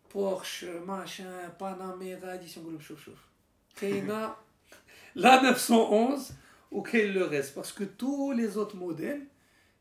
[0.09, 3.29] Porsche, machin, Panamera, édition Groupe Chouf Chouf,
[5.15, 6.35] la 911,
[6.73, 7.55] auquel le reste?
[7.55, 9.25] Parce que tous les autres modèles,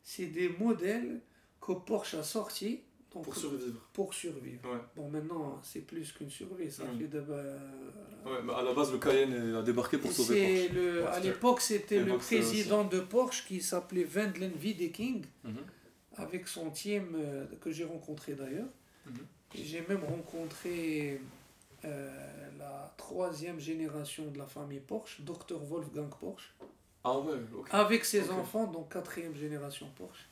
[0.03, 1.19] c'est des modèles
[1.61, 2.81] que Porsche a sortis.
[3.09, 3.81] pour survivre.
[3.93, 4.61] Pour survivre.
[4.95, 6.71] Bon, maintenant, c'est plus qu'une survie.
[6.71, 10.75] Ça fait de, ouais, mais à la base, le Cayenne a débarqué pour sauver Porsche.
[10.75, 15.55] Le, à l'époque, c'était le président de Porsche qui s'appelait Wendland Wiedeking, mhm.
[16.15, 18.69] avec son team euh, que j'ai rencontré d'ailleurs.
[19.05, 19.13] Mhm.
[19.55, 21.21] J'ai même rencontré
[21.85, 22.09] euh,
[22.57, 26.53] la troisième génération de la famille Porsche, Dr Wolfgang Porsche.
[27.03, 27.37] Ah ouais,
[27.71, 30.26] Avec ses enfants, donc quatrième génération Porsche.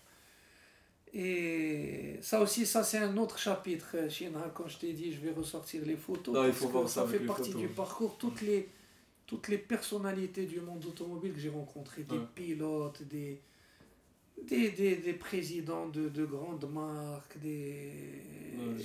[1.17, 4.33] Et ça aussi, ça c'est un autre chapitre, Chine.
[4.53, 6.35] Quand je t'ai dit, je vais ressortir les photos.
[6.35, 8.17] Non, il faut voir ça, fait partie du parcours.
[8.17, 8.67] Toutes les,
[9.25, 13.39] toutes les personnalités du monde automobile que j'ai rencontrées, des pilotes, des,
[14.43, 17.93] des, des, des, présidents de, de grandes marques, des,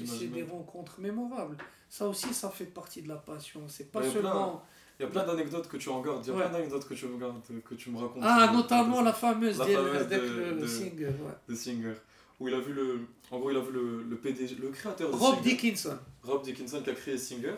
[0.06, 1.56] c'est des rencontres mémorables.
[1.88, 3.62] Ça aussi, ça fait partie de la passion.
[3.66, 4.62] C'est pas seulement.
[5.00, 6.94] Il y a plein d'anecdotes que tu en gardes, il y a plein d'anecdotes que
[6.94, 8.22] tu me gardes, que tu me racontes.
[8.24, 11.10] Ah, notamment la fameuse, la fameuse de, le, Singer.
[11.48, 11.94] De Singer.
[12.40, 13.00] Où il a vu le.
[13.30, 15.96] En gros, il a vu le, le PDG, le créateur de Rob Dickinson.
[16.22, 17.54] Rob Dickinson qui a créé Singer.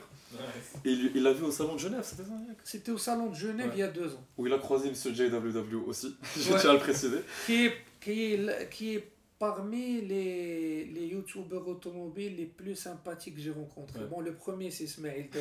[0.84, 2.30] Et il l'a vu au salon de Genève, c'était ça
[2.64, 4.24] C'était au salon de Genève il y a deux ans.
[4.36, 4.94] Où il a croisé M.
[4.94, 7.18] JWW aussi, je tiens à le préciser.
[7.46, 9.12] Qui est, qui est, qui est
[9.42, 14.04] parmi les, les youtubeurs automobiles les plus sympathiques que j'ai rencontrés.
[14.08, 15.40] Bon, le premier c'est Smail de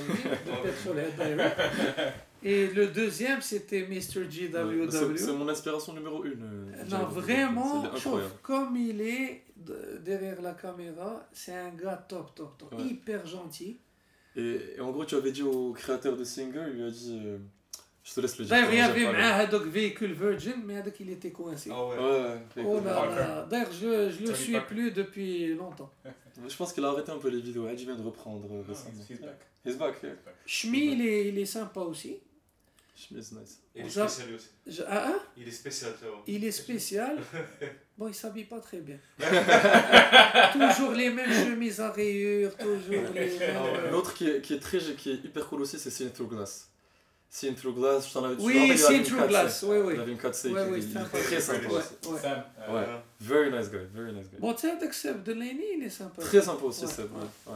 [0.63, 1.55] Petrolhead Direct.
[2.41, 4.23] Et le deuxième c'était Mr.
[4.27, 5.17] GWW.
[5.17, 6.71] c'est mon inspiration numéro une.
[6.73, 7.83] Euh, non, vraiment,
[8.41, 9.43] comme il est
[10.03, 12.73] derrière la caméra, c'est un gars top, top, top.
[12.79, 13.81] Hyper gentil.
[14.35, 17.21] Et, et, en gros, tu avais dit au créateur de Singer, il lui a dit.
[17.23, 17.37] Euh,
[18.03, 18.55] je te laisse le dire.
[18.55, 21.69] D'ailleurs, il y avait un véhicule Virgin, mais il était coincé.
[21.71, 21.97] Ah ouais.
[21.97, 23.87] ouais, oh là D'ailleurs, je
[24.21, 25.91] ne le suis plus depuis longtemps.
[26.47, 27.67] Je pense qu'il a arrêté un peu les vidéos.
[27.69, 29.03] Il vient de reprendre ah, récemment.
[29.09, 29.39] He's back.
[29.63, 30.13] He's back, yeah.
[30.45, 32.19] Shmi, il est, il est sympa aussi.
[32.95, 33.61] Shmi is nice.
[33.75, 34.49] Il est spécial aussi.
[34.65, 34.83] Je...
[34.87, 35.19] Ah, hein?
[35.37, 35.93] Il est spécial.
[36.25, 37.17] Il est spécial.
[37.97, 38.97] bon, il s'habille pas très bien.
[40.53, 43.55] toujours les mêmes chemises à rayures, toujours les mêmes...
[43.55, 46.70] Ah L'autre qui est, qui, est très, qui est hyper cool aussi, c'est Through Glass.
[47.33, 49.93] See Through Glass, je t'en avais Oui, See Through Glass, oui, oui.
[49.95, 51.93] Il avait une 4C oui, oui, est très sympa aussi.
[52.09, 52.75] Ouais.
[52.75, 52.85] ouais.
[53.21, 54.37] Very nice guy, very nice guy.
[54.37, 56.21] Bon, tu sais, Seb Delaney, il est sympa.
[56.21, 57.53] Très sympa aussi, Seb, ouais.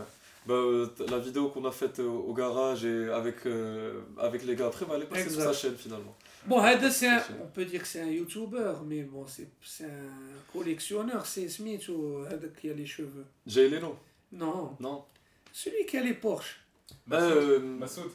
[0.48, 4.56] Bah, euh, la vidéo qu'on a faite euh, au garage et avec, euh, avec les
[4.56, 6.16] gars après, bah, elle est passée sur sa chaîne finalement.
[6.46, 11.90] Bon, on peut dire que c'est un YouTuber, mais bon, c'est un collectionneur, c'est Smith
[11.90, 12.24] ou
[12.62, 13.26] qui a les cheveux.
[13.46, 13.98] Jay Leno
[14.32, 14.78] Non.
[14.80, 15.04] Non.
[15.52, 16.62] Celui qui a les Porsche.
[17.08, 17.64] Massoud.
[17.80, 18.12] Massoud.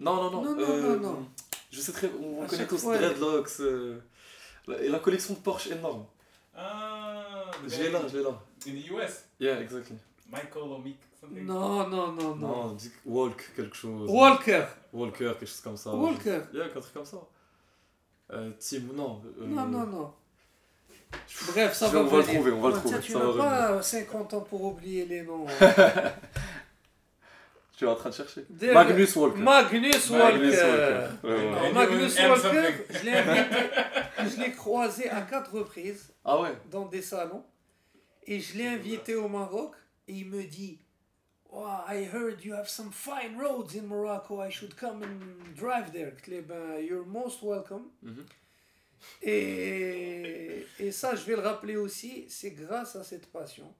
[0.00, 0.42] Non, non, non.
[0.42, 1.28] Non, non, non, non.
[1.70, 3.50] Je sais très, on connaît tous Dreadlocks.
[4.80, 6.06] et la collection de Porsche énorme.
[6.56, 8.42] Ah, je l'ai là, je l'ai là.
[8.66, 9.24] In the US?
[9.38, 9.96] Yeah, exactly.
[10.30, 10.98] Michael Omick.
[11.30, 12.36] Non, non, non, non.
[12.36, 14.10] Non, Walk, quelque chose.
[14.10, 14.64] Walker.
[14.92, 15.90] Walker, quelque chose comme ça.
[15.90, 16.40] Walker.
[16.52, 17.18] Yeah, un truc comme ça.
[18.32, 19.22] Euh, Tim, non.
[19.40, 20.12] Euh, non, non, non.
[21.48, 23.00] Bref, ça va On va le trouver, on va le trouver.
[23.00, 25.46] tu n'as pas 50 ans pour oublier les noms.
[27.80, 28.44] tu es en train de chercher.
[28.74, 29.38] Magnus Walker.
[29.40, 31.08] Magnus Walker.
[31.72, 36.12] Magnus Walker, je l'ai croisé à quatre reprises.
[36.22, 37.42] Ah ouais Dans des salons.
[38.26, 39.72] Et je l'ai invité au Maroc.
[40.08, 40.78] Et il me dit
[41.50, 44.42] Oh, I heard you have some fine roads in Morocco.
[44.42, 46.12] I should come and drive there.
[46.42, 47.84] Ben, you're most welcome.
[48.02, 48.26] Mhm.
[49.22, 53.72] Et, et ça, je vais le rappeler aussi, c'est grâce à cette passion.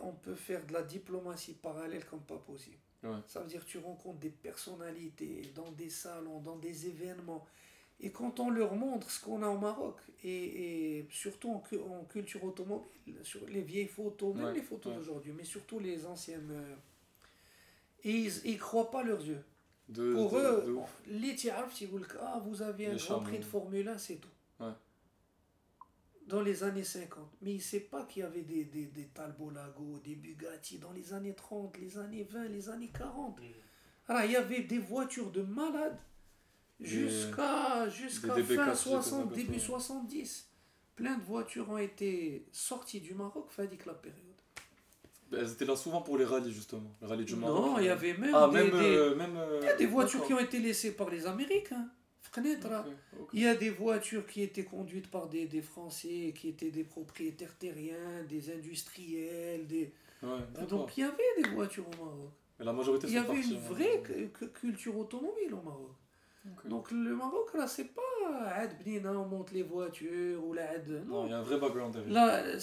[0.00, 2.78] On peut faire de la diplomatie parallèle comme pas possible.
[3.28, 7.46] Ça veut dire que tu rencontres des personnalités dans des salons, dans des événements.
[8.00, 12.04] Et quand on leur montre ce qu'on a au Maroc, et, et surtout en, en,
[12.04, 16.74] culture automobile, sur les vieilles photos, même les photos d'aujourd'hui, mais surtout les anciennes, euh,
[18.04, 19.42] ils ne croient pas leurs yeux.
[19.88, 20.76] De, Pour eux,
[21.06, 24.28] les tiarf, ils vous ah, vous avez un Grand Prix de Formule 1, c'est tout.
[26.26, 27.24] Dans les années 50.
[27.42, 30.78] Mais il ne sait pas qu'il y avait des, des, des Talbot Lago, des Bugatti
[30.78, 33.38] dans les années 30, les années 20, les années 40.
[33.38, 33.44] Mm.
[34.08, 35.98] Alors, il y avait des voitures de malades
[36.80, 40.48] jusqu'à jusqu'à fin 60, début 70.
[40.94, 44.22] Plein de voitures ont été sorties du Maroc, Fadik la période.
[45.30, 47.64] Ben, elles étaient là souvent pour les rallyes justement, les rallyes du Maroc.
[47.64, 49.86] Non, il y avait même ah, des, même, des, euh, même il y a des
[49.86, 51.88] voitures qui ont été laissées par les Américains.
[53.32, 56.84] Il y a des voitures qui étaient conduites par des, des Français, qui étaient des
[56.84, 59.92] propriétaires terriens, des industriels, des...
[60.68, 62.30] Donc il y avait des voitures au Maroc.
[62.58, 64.02] la majorité il y avait une vraie
[64.54, 65.92] culture automobile au Maroc.
[66.64, 68.02] Donc le Maroc, là, c'est pas
[68.54, 71.92] Ad Bnina, on monte les voitures ou la Non, il y a un vrai background
[71.92, 72.12] derrière.
[72.12, 72.58] Là,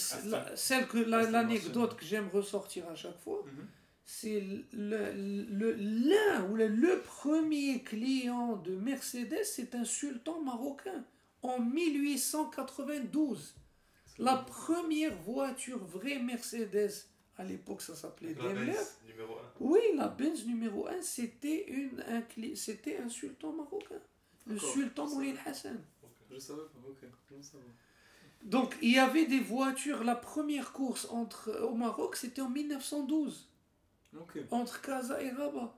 [0.55, 3.67] celle que l'anecdote que j'aime ressortir à chaque fois, mhm.
[4.05, 4.43] C'est
[4.73, 11.05] le, le, l'un ou le, le, premier client de Mercedes, c'est un sultan marocain
[11.41, 13.55] en 1892.
[14.19, 16.91] La première voiture vraie Mercedes
[17.37, 18.73] à l'époque ça s'appelait Daimler.
[19.59, 22.23] Oui, la Benz numéro 1, c'était une un,
[22.55, 24.01] c'était un sultan marocain.
[24.45, 25.81] Le sultan Moulin Hassan.
[26.29, 27.09] Je savais pas, ok.
[28.43, 33.49] Donc il y avait des voitures, la première course entre, au Maroc c'était en 1912.
[34.51, 35.77] Entre Casa et Rabat.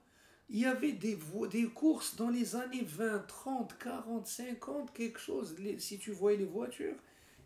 [0.49, 1.17] Il y avait des,
[1.51, 5.55] des courses dans les années 20, 30, 40, 50, quelque chose.
[5.79, 6.95] si tu voyais les voitures,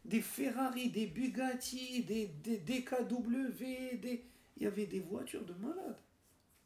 [0.03, 4.25] des Ferrari, des Bugatti, des, des DKW, des...
[4.57, 5.97] il y avait des voitures de malades.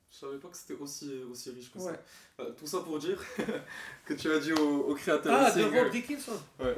[0.10, 1.92] Je savais pas que c'était aussi, aussi riche que ça.
[2.38, 3.20] Bah, tout ça pour dire
[4.06, 6.78] que tu as dit au, au créateur Ah, de Rob Dickinson Ouais.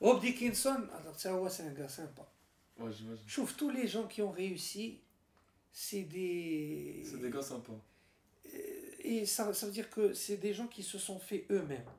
[0.00, 1.14] Rob Dickinson, alors
[1.50, 2.30] c'est un gars sympa.
[2.78, 3.24] Ouais, j'imagine.
[3.26, 5.00] Je trouve tous les gens qui ont réussi,
[5.72, 7.02] c'est des.
[7.04, 7.80] C'est des gars sympas.
[8.46, 8.58] Euh,
[9.00, 11.90] et ça, ça veut dire que c'est des gens qui se sont fait eux-mêmes.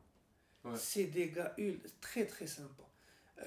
[0.63, 0.78] Ouais.
[0.78, 1.55] C'est des gars
[1.99, 2.89] très très sympas.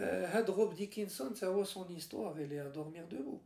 [0.01, 3.41] Euh, Rob Dickinson, ça voit son histoire, elle est à dormir debout.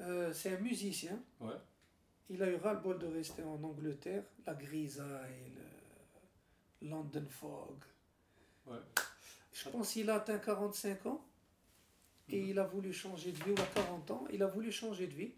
[0.00, 1.22] Euh, c'est un musicien.
[1.40, 1.54] Ouais.
[2.30, 5.52] Il a eu ras-le-bol de rester en Angleterre, la grisaille,
[6.82, 7.76] le London Fog.
[8.66, 8.78] Ouais.
[9.52, 11.24] Je pense qu'il a atteint 45 ans.
[12.30, 15.06] et il a voulu changer de vie, il a 40 ans, il a voulu changer
[15.06, 15.32] de vie.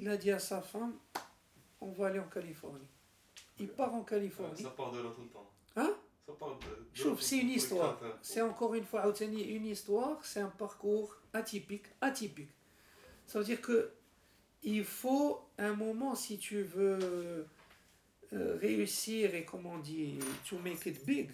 [0.00, 0.94] Il a dit à sa femme,
[1.78, 2.88] on va aller en Californie.
[3.58, 4.62] Il part en Californie.
[4.62, 5.52] Ça part de là tout le temps.
[5.76, 5.94] Hein?
[6.26, 8.00] Ça part de, c'est une histoire.
[8.22, 12.48] C'est encore une fois, une histoire, c'est un parcours atypique, atypique.
[13.26, 13.92] Ça veut dire que
[14.62, 17.46] il faut un moment, si tu veux
[18.32, 21.30] euh, réussir et comment on dit, to make it big,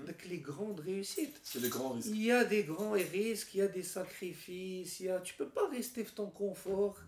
[0.00, 1.38] avec les grandes réussites.
[1.42, 2.08] C'est les grands risques.
[2.08, 5.20] Il y a des grands risques, il y a des sacrifices, il y a...
[5.20, 6.98] tu peux pas rester dans ton confort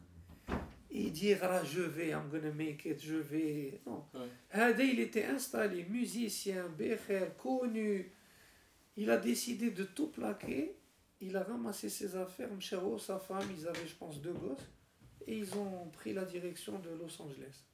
[0.91, 3.81] et dire ah je vais, I'm gonna make it, je vais.
[3.87, 4.05] Non.
[4.15, 4.87] Ouais.
[4.87, 8.13] il était installé, musicien, bécher, connu.
[8.97, 10.77] Il a décidé de tout plaquer.
[11.21, 14.71] Il a ramassé ses affaires, Mchero, sa femme, ils avaient je pense deux gosses.
[15.27, 17.65] Et ils ont pris la direction de Los Angeles.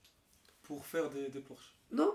[0.63, 2.13] Pour faire des, des Porsche Non.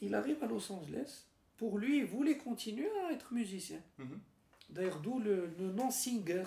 [0.00, 1.26] Il arrive à Los Angeles
[1.56, 3.80] pour lui, il voulait continuer à être musicien.
[3.98, 4.20] Mhm.
[4.70, 6.44] D'ailleurs, d'où le, nom Singer.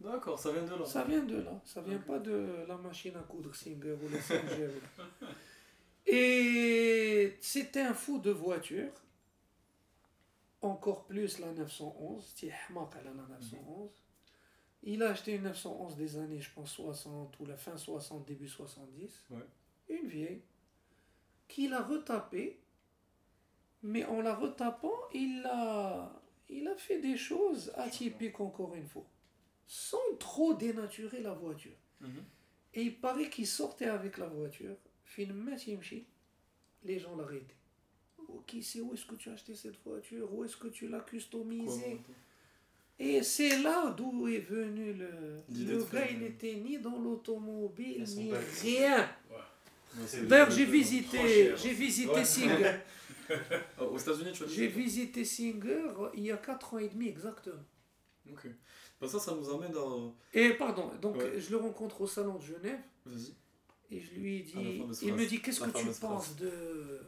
[0.00, 0.84] D'accord, ça vient de là.
[0.84, 1.60] Ça vient de là.
[1.64, 4.70] Ça vient pas de la machine à coudre Singer ou le Singer.
[6.06, 8.92] Et c'était un fou de voiture.
[10.62, 12.24] Encore plus la 911.
[12.34, 13.90] C'était la 911.
[14.82, 18.48] Il a acheté une 911 des années, je pense, 60 ou la fin 60, début
[18.48, 19.24] 70.
[19.88, 20.42] Une vieille.
[21.48, 22.60] Qu'il a retapée
[23.86, 26.10] mais en la retapant, il a,
[26.48, 29.06] il a fait des choses atypiques encore une fois,
[29.66, 31.76] sans trop dénaturer la voiture.
[32.00, 32.24] Mhm.
[32.74, 35.56] Et il paraît qu'il sortait avec la voiture, finalement,
[36.84, 37.54] les gens l'arrêtaient.
[38.28, 40.32] Oh, qui sait où est-ce que tu as acheté cette voiture?
[40.32, 42.00] Où est-ce que tu l'as customisée?
[42.98, 45.10] Et c'est là d'où est venu le.
[45.50, 49.08] Le gars, il n'était ni dans l'automobile, ni rien.
[50.24, 52.78] D'ailleurs, j'ai visité, j'ai visité Singer.
[53.80, 57.62] Aux États-Unis, tu as J'ai visité Singer il y a 4 ans et demi exactement.
[58.32, 58.48] Ok.
[59.00, 60.12] Bah ça, ça nous amène à.
[60.34, 62.80] Et pardon, donc je le rencontre au salon de Genève.
[63.04, 63.34] Vas-y.
[63.90, 64.82] Et je lui dis.
[65.02, 67.00] il me dit Qu'est-ce que tu penses de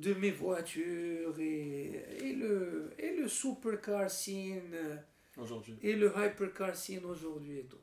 [0.00, 5.02] de mes voitures et, et, le, et le supercar scene
[5.36, 7.80] aujourd'hui et le hypercar scene aujourd'hui et tout.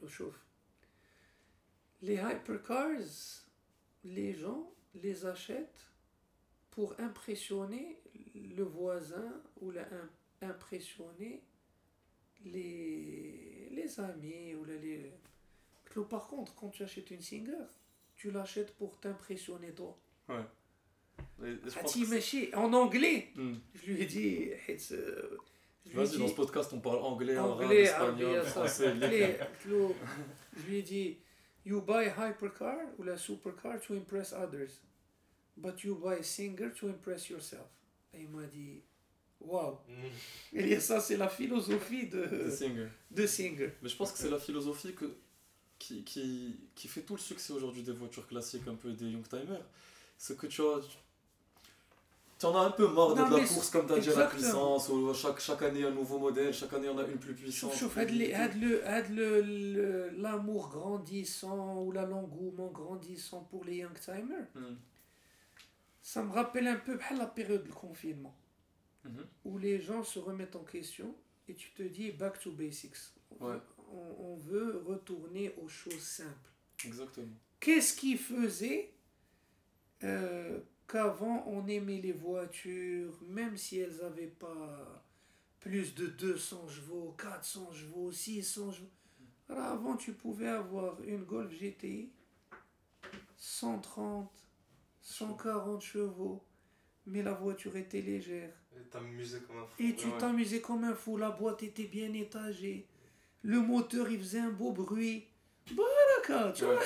[0.00, 0.40] Le chauffe.
[2.02, 3.46] Les hypercars,
[4.04, 5.86] les gens les achètent
[6.70, 8.00] pour impressionner
[8.34, 9.86] le voisin ou la,
[10.44, 11.42] impressionner
[12.44, 15.12] les, les amis ou les,
[16.08, 17.66] Par contre, quand tu achètes une Singer,
[18.14, 19.98] tu l'achètes pour t'impressionner toi.
[20.28, 20.44] Ouais.
[22.54, 23.54] En anglais, hmm.
[23.74, 24.50] je lui ai dit.
[24.92, 25.38] Euh,
[25.86, 28.94] Vas-y, dans ce podcast, on parle anglais, anglais arabe, espagnol, français.
[29.60, 31.18] je lui ai dit
[31.66, 34.80] You buy hypercar ou la supercar to impress others
[35.56, 37.68] but you buy a singer to impress yourself.
[38.12, 38.82] Et il m'a dit,
[39.46, 39.78] waouh.
[39.88, 40.58] Mm.
[40.58, 42.88] Et ça, c'est la philosophie de, de, singer.
[43.10, 43.72] de Singer.
[43.82, 45.16] Mais je pense que c'est la philosophie que,
[45.78, 49.64] qui, qui, qui fait tout le succès aujourd'hui des voitures classiques, un peu des Youngtimers.
[50.18, 50.80] C'est que tu as.
[52.38, 54.88] Tu en as un peu marre de la course, comme tu as dit, la puissance,
[54.88, 57.72] où chaque, chaque année un nouveau modèle, chaque année on a une plus puissante.
[57.74, 57.96] Chauffe,
[60.16, 64.48] l'amour grandissant ou l'engouement grandissant pour les Youngtimers.
[64.54, 64.74] Mm
[66.04, 68.36] ça me rappelle un peu la période du confinement,
[69.44, 71.14] où les gens se remettent en question
[71.48, 72.96] et tu te dis back to basics.
[73.40, 76.50] On, veut retourner aux choses simples.
[76.84, 77.36] Exactement.
[77.60, 78.92] Qu'est-ce qui faisait
[80.02, 85.04] euh, qu'avant on aimait les voitures, même si elles n'avaient pas
[85.60, 88.90] plus de 200 chevaux, 400 chevaux, 600 chevaux.
[89.48, 92.10] Alors avant, tu pouvais avoir une Golf GTI
[93.36, 94.30] 130,
[95.00, 96.44] 140 chevaux,
[97.06, 98.54] mais la voiture était légère.
[98.76, 99.82] Et t'amusais comme un fou.
[99.82, 102.86] Et tu t'amusais comme un fou, la boîte était bien étagée,
[103.42, 105.24] le moteur il faisait un beau bruit.
[105.72, 106.80] Baraka, tu vois,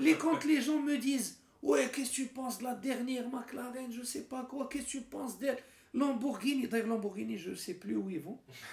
[0.00, 3.90] Les, quand les gens me disent Ouais, qu'est-ce que tu penses de la dernière McLaren,
[3.90, 5.58] je sais pas quoi, qu'est-ce que tu penses d'elle?
[5.94, 8.38] Lamborghini, d'ailleurs Lamborghini, je sais plus où ils vont.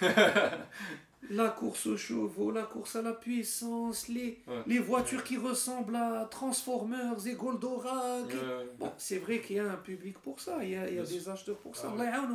[1.34, 6.26] la course aux chevaux, la course à la puissance, les, les voitures qui ressemblent à
[6.30, 8.34] Transformers et Goldorak.
[8.78, 10.98] Bon, c'est vrai qu'il y a un public pour ça, il y a, il y
[10.98, 11.92] a des acheteurs pour ça.
[11.98, 12.28] Ah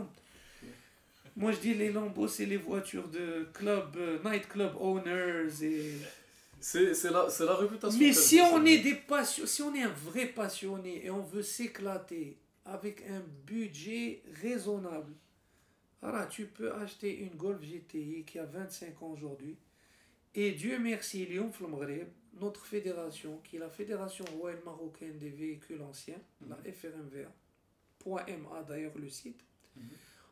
[1.36, 5.94] Moi je dis les Lambeaux, c'est les voitures de club, euh, nightclub owners et.
[6.62, 7.98] C'est la, la réputation.
[8.00, 11.42] Mais si on, est des passion, si on est un vrai passionné et on veut
[11.42, 15.14] s'éclater avec un budget raisonnable,
[16.02, 19.58] alors, tu peux acheter une Golf GTI qui a 25 ans aujourd'hui.
[20.34, 21.52] Et Dieu merci, Lyon
[22.40, 26.74] notre fédération, qui est la Fédération Royale Marocaine des Véhicules Anciens, la mhm.
[26.74, 29.44] FRMVA, .ma d'ailleurs le site,
[29.76, 29.84] mhm.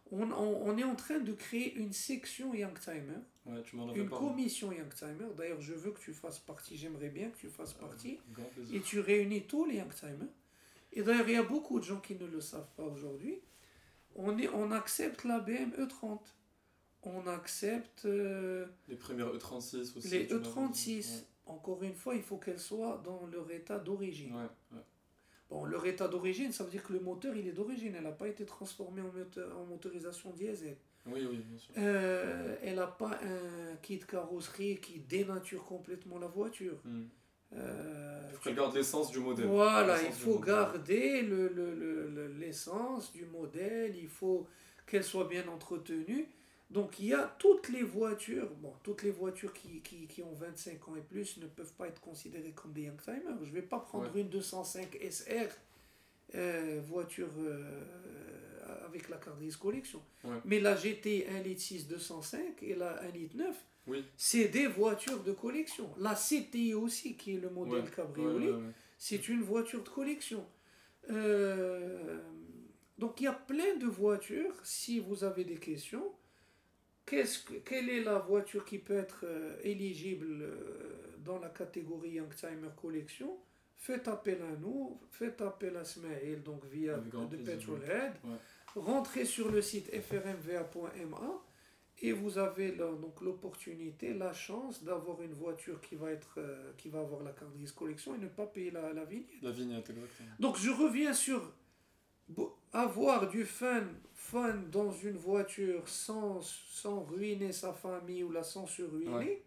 [0.10, 3.62] On, on, est en train de créer une section Youngtimer, ouais,
[3.94, 5.34] une commission Youngtimer.
[5.36, 8.18] D'ailleurs, je veux que tu fasses partie, j'aimerais bien que tu fasses euh, partie.
[8.72, 10.30] et tu réunis tous les Youngtimers.
[10.94, 13.42] Et d'ailleurs, il y a beaucoup de gens qui ne le savent pas aujourd'hui.
[14.18, 16.20] On, est, on accepte la BM-E30.
[17.04, 18.06] On accepte...
[18.06, 20.10] Euh, les premières E36 aussi.
[20.10, 21.24] Les E36.
[21.46, 24.36] Encore une fois, il faut qu'elles soient dans leur état d'origine.
[24.36, 24.82] Ouais,
[25.50, 27.96] Bon, leur état d'origine, ça veut dire que le moteur, il est d'origine.
[27.96, 30.76] Elle n'a pas été transformée en, moteur, en motorisation diesel.
[31.06, 31.74] Oui, oui, bien sûr.
[31.78, 36.78] Euh, elle n'a pas un kit carrosserie qui dénature complètement la voiture.
[36.84, 37.06] Hmm.
[37.56, 39.48] Euh, il faut qu'elle garde l'essence du modèle.
[39.48, 44.48] Voilà, il faut garder l'essence le, le, du modèle, il faut
[44.86, 46.28] qu'elle soit bien entretenue.
[46.70, 50.34] Donc il y a toutes les voitures, bon, toutes les voitures qui, qui, qui, ont
[50.34, 53.38] 25 ans et plus ne peuvent pas être considérées comme des Youngtimers.
[53.42, 55.48] Je ne vais pas prendre une 205 SR,
[56.36, 57.82] euh, voiture euh,
[58.88, 60.02] avec la carte collection.
[60.46, 63.56] Mais la GT 1 litre 6 205 et la 1 litre 9,
[63.88, 64.06] oui.
[64.18, 65.90] c'est des voitures de collection.
[66.00, 68.54] La CTI aussi, qui est le modèle cabriolet,
[68.98, 70.46] c'est une voiture de collection.
[71.10, 72.20] Euh,
[72.98, 74.54] donc il y a plein de voitures.
[74.64, 76.12] Si vous avez des questions,
[77.06, 82.70] que, quelle est la voiture qui peut être euh, éligible euh, dans la catégorie Youngtimer
[82.80, 83.38] Collection?
[83.78, 88.14] Faites appel à nous, faites appel à Smail, donc via de Petrolhead.
[88.78, 91.44] Rentrez sur le site frmva.ma
[92.00, 96.90] et vous avez donc l'opportunité, la chance d'avoir une voiture qui va être euh, qui
[96.90, 99.42] va avoir la carte collection et ne pas payer la, la vignette.
[99.42, 100.30] La vignette, exactement.
[100.40, 101.54] Donc je reviens sur
[102.74, 108.68] avoir du fun, fun dans une voiture sans, sans ruiner sa famille ou la sans
[108.68, 109.44] se ruiner,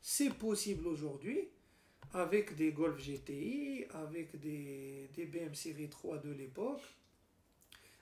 [0.00, 1.48] c'est possible aujourd'hui
[2.12, 6.82] avec des Golf GTI, avec des, des BM série 3 de l'époque,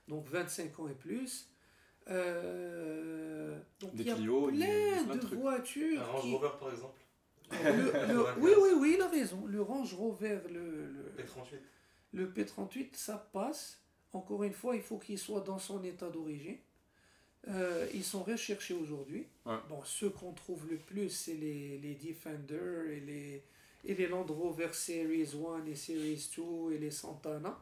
[0.08, 1.48] donc 25 ans et plus.
[2.08, 6.00] Euh, donc il y a plein de, voitures.
[6.00, 7.00] Un Range Rover par exemple.
[8.40, 9.46] oui, oui, oui, il a raison.
[9.46, 11.58] Le Range Rover, le, le P38.
[12.12, 13.80] Le P38, ça passe.
[14.12, 16.56] Encore une fois, il faut qu'il soit dans son état d'origine.
[17.46, 19.26] Euh, ils sont recherchés aujourd'hui.
[19.44, 23.44] Bon, ceux qu'on trouve le plus, c'est les, les Defender et les,
[23.84, 27.58] et les Land Rover Series 1 et Series 2 et les Santana.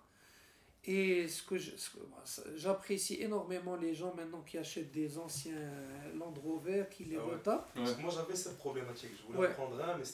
[0.89, 1.57] Et ce que
[2.55, 5.71] j'apprécie énormément les gens maintenant qui achètent des anciens
[6.15, 7.77] Land Rover, qui les ah retapent.
[8.01, 10.05] Moi j'avais cette problématique, je voulais en prendre un, mais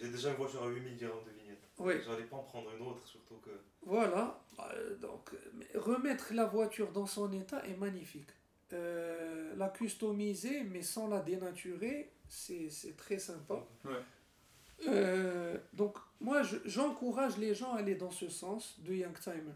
[0.00, 1.58] j'ai déjà une voiture à 8000 dirhams de vignette.
[1.78, 2.00] Ouais.
[2.04, 3.50] J'allais pas en prendre une autre, surtout que.
[3.82, 5.30] Voilà, euh, donc
[5.74, 8.28] remettre la voiture dans son état est magnifique.
[8.72, 13.66] Euh, la customiser, mais sans la dénaturer, c'est très sympa.
[13.84, 13.92] Ouais.
[14.86, 19.54] Euh, donc, moi, j'encourage les gens à aller dans ce sens de Youngtimer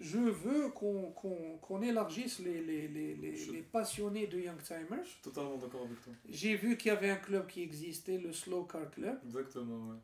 [0.00, 5.04] je veux qu'on élargisse les, les, les, les, passionnés de Youngtimers.
[5.04, 6.12] Je suis totalement d'accord avec toi.
[6.28, 9.18] J'ai vu qu'il y avait un club qui existait, le Slow Car Club.
[9.26, 9.96] Exactement, ouais.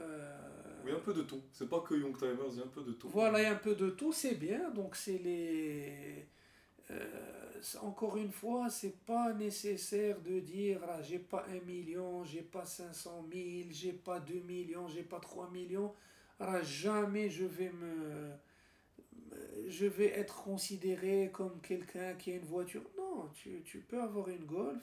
[0.00, 0.82] Euh...
[0.84, 1.42] Oui, un peu de tout.
[1.52, 3.08] C'est pas que Youngtimers, il y a un peu de tout.
[3.08, 4.70] Voilà, il y a un peu de tout, c'est bien.
[4.70, 6.26] Donc, c'est les.
[6.90, 12.42] Euh, encore une fois, c'est pas nécessaire de dire ah, j'ai pas un million, j'ai
[12.42, 15.94] pas 500 000, j'ai pas 2 millions, j'ai pas 3 millions.
[16.38, 18.32] Ah, jamais je vais me
[19.68, 22.82] je vais être considéré comme quelqu'un qui a une voiture.
[22.96, 24.82] Non, tu, tu peux avoir une Golf,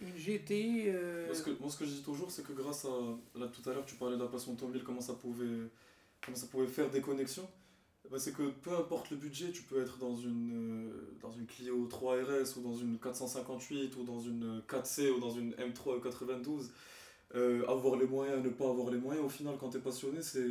[0.00, 0.84] une GTI.
[0.88, 3.38] Euh, Parce que, moi, ce que je dis toujours, c'est que grâce à.
[3.38, 5.68] Là, tout à l'heure, tu parlais de la passion automobile, comment ça pouvait,
[6.24, 7.48] comment ça pouvait faire des connexions.
[8.10, 11.46] Bah, c'est que peu importe le budget, tu peux être dans une, euh, dans une
[11.46, 16.02] Clio 3 RS ou dans une 458 ou dans une 4C ou dans une M3
[16.02, 16.70] 92.
[17.34, 20.20] Euh, avoir les moyens, ne pas avoir les moyens, au final, quand tu es passionné,
[20.20, 20.50] c'est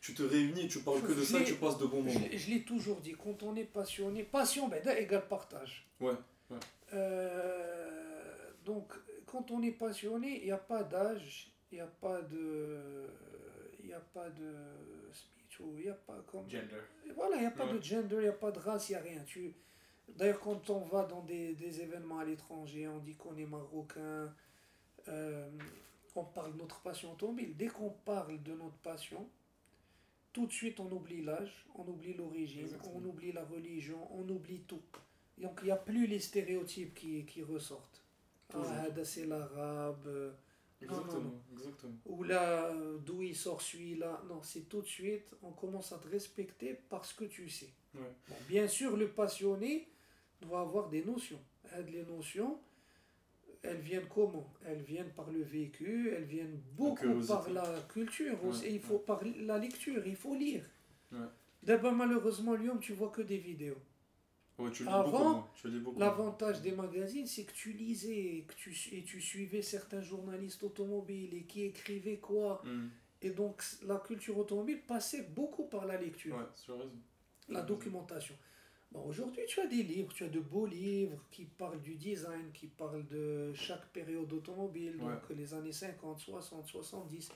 [0.00, 2.26] tu te réunis, tu parles que de ça, tu passes de bons moments.
[2.32, 5.86] Je, l'ai toujours dit, quand on est passionné, passion ben, égale partage.
[6.00, 6.12] Ouais.
[6.50, 6.58] ouais.
[6.94, 8.92] Euh, donc,
[9.26, 13.08] quand on est passionné, il n'y a pas d'âge, il n'y a pas de.
[13.80, 14.54] Il n'y a pas de.
[15.60, 16.48] Il n'y a pas comme.
[16.48, 16.80] Gender.
[17.14, 18.98] Voilà, il n'y a pas de gender, il n'y a pas de race, il n'y
[18.98, 19.22] a rien.
[19.26, 19.52] Tu...
[20.08, 24.32] D'ailleurs, quand on va dans des, des événements à l'étranger, on dit qu'on est marocain,
[25.08, 25.48] euh,
[26.16, 27.54] on parle de notre passion automobile.
[27.56, 29.28] Dès qu'on parle de notre passion,
[30.32, 34.60] tout de suite on oublie l'âge, on oublie l'origine, on oublie la religion, on oublie
[34.60, 34.82] tout.
[35.38, 38.04] Donc il n'y a plus les stéréotypes qui, qui ressortent.
[38.54, 40.06] Ah, c'est l'arabe.
[40.06, 40.32] Euh,
[40.82, 41.94] exactement, exactement.
[42.06, 42.72] Ou là,
[43.04, 44.22] d'où il sort celui-là.
[44.28, 47.70] Non, c'est tout de suite, on commence à te respecter parce que tu sais.
[48.48, 49.88] bien sûr, le passionné
[50.40, 51.40] doit avoir des notions.
[51.86, 52.58] Les notions,
[53.62, 54.52] elles viennent comment?
[54.64, 58.38] Elles viennent par le vécu, elles viennent beaucoup par la culture.
[58.66, 60.64] il faut par la lecture, il faut lire.
[61.62, 63.76] D'abord, malheureusement, Lyon, tu vois que des vidéos.
[64.86, 65.48] Avant,
[65.96, 71.34] l'avantage des magazines, c'est que tu lisais que tu, et tu suivais certains journalistes automobiles
[71.34, 72.62] et qui écrivaient quoi.
[72.64, 72.88] Hmm.
[73.22, 76.36] Et donc, la culture automobile passait beaucoup par la lecture.
[77.48, 78.34] La documentation.
[78.92, 82.50] Bon, aujourd'hui, tu as des livres, tu as de beaux livres qui parlent du design,
[82.52, 87.30] qui parlent de chaque période automobile, donc les années 50, 60, 70.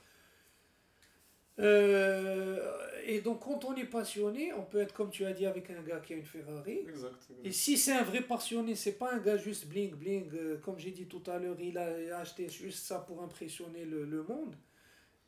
[1.60, 2.58] Euh,
[3.06, 5.82] et donc, quand on est passionné, on peut être, comme tu as dit, avec un
[5.82, 6.80] gars qui a une Ferrari.
[6.88, 10.58] Exact, Et si c'est un vrai passionné, c'est pas un gars juste bling bling, euh,
[10.58, 14.24] comme j'ai dit tout à l'heure, il a acheté juste ça pour impressionner le, le
[14.24, 14.56] monde.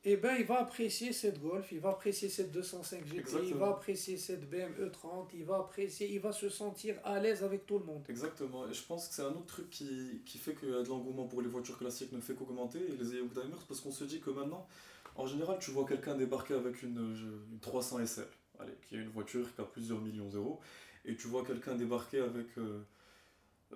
[0.08, 3.70] Et ben, il va apprécier cette Golf, il va apprécier cette 205 GT, il va
[3.70, 7.80] apprécier cette BMW 30, il va apprécier, il va se sentir à l'aise avec tout
[7.80, 8.04] le monde.
[8.08, 11.26] Exactement, et je pense que c'est un autre truc qui, qui fait que de l'engouement
[11.26, 14.30] pour les voitures classiques ne fait qu'augmenter, et les Youngtimers, parce qu'on se dit que
[14.30, 14.68] maintenant,
[15.16, 17.16] en général, tu vois quelqu'un débarquer avec une,
[17.50, 18.28] une 300 SL,
[18.60, 20.60] allez, qui est une voiture qui a plusieurs millions d'euros,
[21.04, 22.80] et tu vois quelqu'un débarquer avec, euh,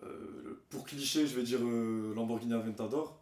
[0.05, 3.21] euh, pour cliché, je vais dire euh, Lamborghini Aventador,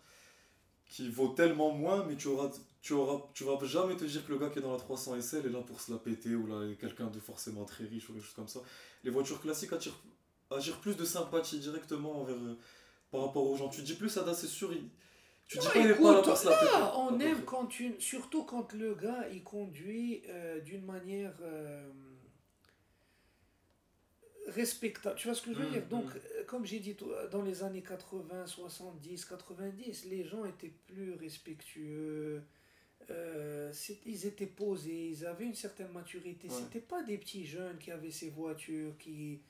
[0.88, 2.50] qui vaut tellement moins, mais tu auras,
[2.88, 5.20] tu auras, tu vas jamais te dire que le gars qui est dans la 300
[5.20, 8.14] SL est là pour se la péter ou là quelqu'un de forcément très riche ou
[8.14, 8.60] quelque chose comme ça.
[9.04, 10.00] Les voitures classiques attirent,
[10.50, 12.36] attirent plus de sympathie directement envers,
[13.10, 13.68] par rapport aux gens.
[13.68, 14.72] Tu dis plus ça, c'est sûr,
[15.46, 20.60] tu dis pas, là on aime quand tu, surtout quand le gars il conduit euh,
[20.60, 21.90] d'une manière euh,
[24.46, 25.16] respectable.
[25.16, 25.86] Tu vois ce que je veux mmh, dire?
[25.88, 26.18] Donc, mmh.
[26.38, 26.96] euh, comme j'ai dit,
[27.30, 32.42] dans les années 80, 70, 90, les gens étaient plus respectueux.
[33.08, 36.48] Ils étaient posés, ils avaient une certaine maturité.
[36.50, 39.40] C'était pas des petits jeunes qui avaient ces voitures qui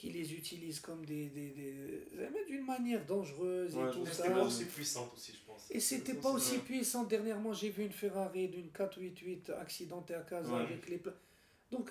[0.00, 1.28] qui les utilisent comme des.
[1.28, 4.30] des, des d'une manière dangereuse et tout ça.
[4.30, 5.66] pas aussi puissante aussi, je pense.
[5.70, 7.04] Et c'était pas aussi puissant.
[7.04, 11.02] Dernièrement, j'ai vu une Ferrari d'une 488 accidentée à Casa avec les.
[11.70, 11.90] Donc,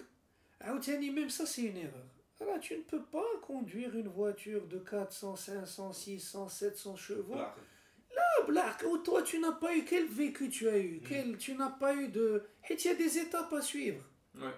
[0.66, 2.06] même ça, c'est une erreur.
[2.42, 7.36] Alors, tu ne peux pas conduire une voiture de 400, 500, 600, 700 chevaux.
[9.04, 9.84] Toi, tu n'as pas eu.
[9.86, 10.98] Quel vécu tu as eu?
[10.98, 11.08] Mm.
[11.08, 12.44] quel, Tu n'as pas eu de.
[12.70, 14.04] Et il y a des étapes à suivre.
[14.36, 14.54] Ouais.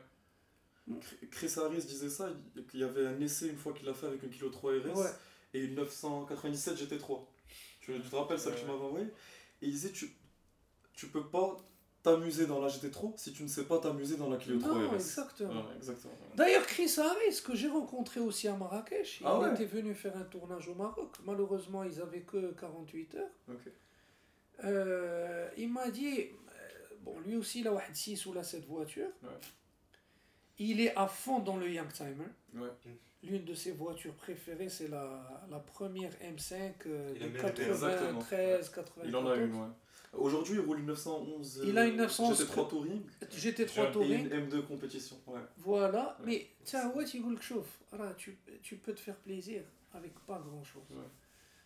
[1.29, 2.29] Chris Harris disait ça,
[2.69, 5.15] qu'il y avait un essai une fois qu'il a fait avec un Kilo 3 RS
[5.53, 7.25] et une 997 GT3.
[7.79, 9.05] Tu, te rappelles ça que tu m'avais envoyé?
[9.61, 10.11] Et il disait tu,
[10.93, 11.57] tu peux pas
[12.03, 14.93] t'amuser dans la GT3 si tu ne sais pas t'amuser dans la Clio 3 RS.
[14.93, 15.65] Exactement.
[15.75, 16.13] exactement.
[16.35, 20.23] D'ailleurs, Chris Harris, que j'ai rencontré aussi à Marrakech, il ah était venu faire un
[20.23, 21.15] tournage au Maroc.
[21.23, 23.55] Malheureusement, ils avaient que 48 heures.
[24.63, 29.11] Euh, il m'a dit, euh, bon, lui aussi, il a 6 ou la 7 voitures.
[30.57, 32.25] Il est à fond dans le Youngtimer.
[32.53, 32.69] Ouais.
[33.23, 39.07] L'une de ses voitures préférées, c'est la, la première M5 euh, de 93, 94.
[39.07, 39.67] Il en a une, ouais.
[40.13, 41.63] Aujourd'hui, il roule une 911.
[41.65, 43.01] Il a une 911 GT3 Touring.
[43.31, 44.11] GT3 Touring.
[44.11, 45.17] Et une M2 compétition.
[45.27, 45.39] Ouais.
[45.57, 47.21] Voilà, mais tiens, ouais, tu
[48.17, 50.83] tu, tu peux te faire plaisir avec pas grand chose.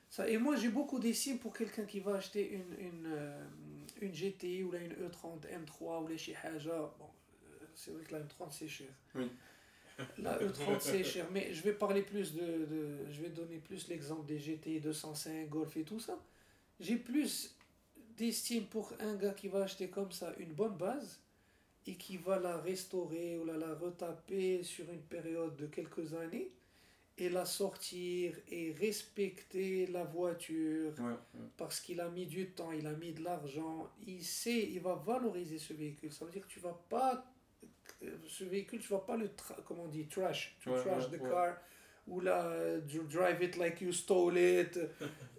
[0.09, 3.43] Ça, et moi, j'ai beaucoup d'estime pour quelqu'un qui va acheter une, une, euh,
[4.01, 6.93] une GTI ou là, une E30 M3 ou les Shihaja.
[6.99, 7.07] Bon,
[7.73, 8.87] c'est vrai que la M30 c'est cher.
[9.15, 9.29] Oui.
[10.19, 13.87] La E30 c'est cher, mais je vais parler plus de, de je vais donner plus
[13.87, 16.17] l'exemple des GT 205, Golf et tout ça.
[16.79, 17.54] J'ai plus
[18.17, 21.19] d'estime pour un gars qui va acheter comme ça une bonne base
[21.87, 26.51] et qui va la restaurer ou la, la retaper sur une période de quelques années
[27.17, 30.93] et la sortir et respecter la voiture
[31.57, 34.95] parce qu'il a mis du temps, il a mis de l'argent, il sait, il va
[34.95, 36.11] valoriser ce véhicule.
[36.11, 37.25] Ça veut dire que tu vas pas
[38.27, 39.29] ce véhicule, tu vas pas le,
[39.65, 41.57] comment on dit, trash, tu trash the car,
[42.07, 42.77] ou là,
[43.09, 44.87] drive it like you stole it, euh,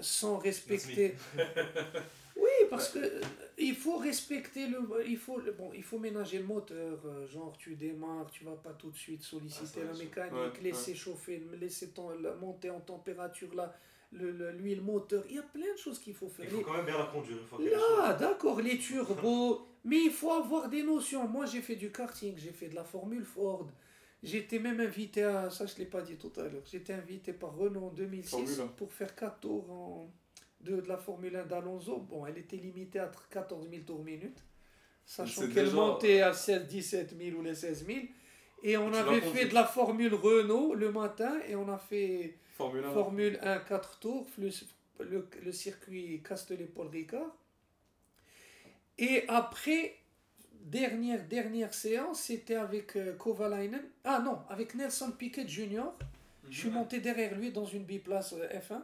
[0.00, 1.14] sans respecter.
[2.36, 3.20] oui, parce que euh,
[3.58, 7.74] il faut respecter le, il faut, bon, il faut ménager le moteur, euh, genre tu
[7.74, 12.10] démarres, tu vas pas tout de suite solliciter ah, la mécanique, laisser chauffer, laisser ton,
[12.40, 13.74] monter en température là
[14.12, 16.46] l'huile moteur, il y a plein de choses qu'il faut faire.
[16.46, 17.38] Il faut quand même bien la conduire.
[17.58, 21.26] Là, d'accord, les turbos, mais il faut avoir des notions.
[21.28, 23.66] Moi, j'ai fait du karting, j'ai fait de la Formule Ford.
[24.22, 27.32] J'étais même invité à, ça je ne l'ai pas dit tout à l'heure, j'étais invité
[27.32, 30.10] par Renault en 2006 pour faire 4 tours en,
[30.62, 31.98] de, de la Formule 1 d'Alonso.
[31.98, 34.42] Bon, elle était limitée à 14 000 tours minute,
[35.04, 37.98] sachant qu'elle montait à 16, 17 000 ou les 16 000.
[38.62, 42.84] Et on avait fait de la Formule Renault le matin et on a fait Formule
[42.84, 44.48] 1, Formule 1 4 tours, le,
[45.04, 47.36] le, le circuit Castellet-Paul Ricard.
[48.98, 49.94] Et après,
[50.64, 53.82] dernière, dernière séance, c'était avec euh, Kovalainen.
[54.04, 55.84] Ah non, avec Nelson Piquet Jr.
[56.48, 56.74] Je suis mhm.
[56.74, 58.82] monté derrière lui dans une biplace euh, F1.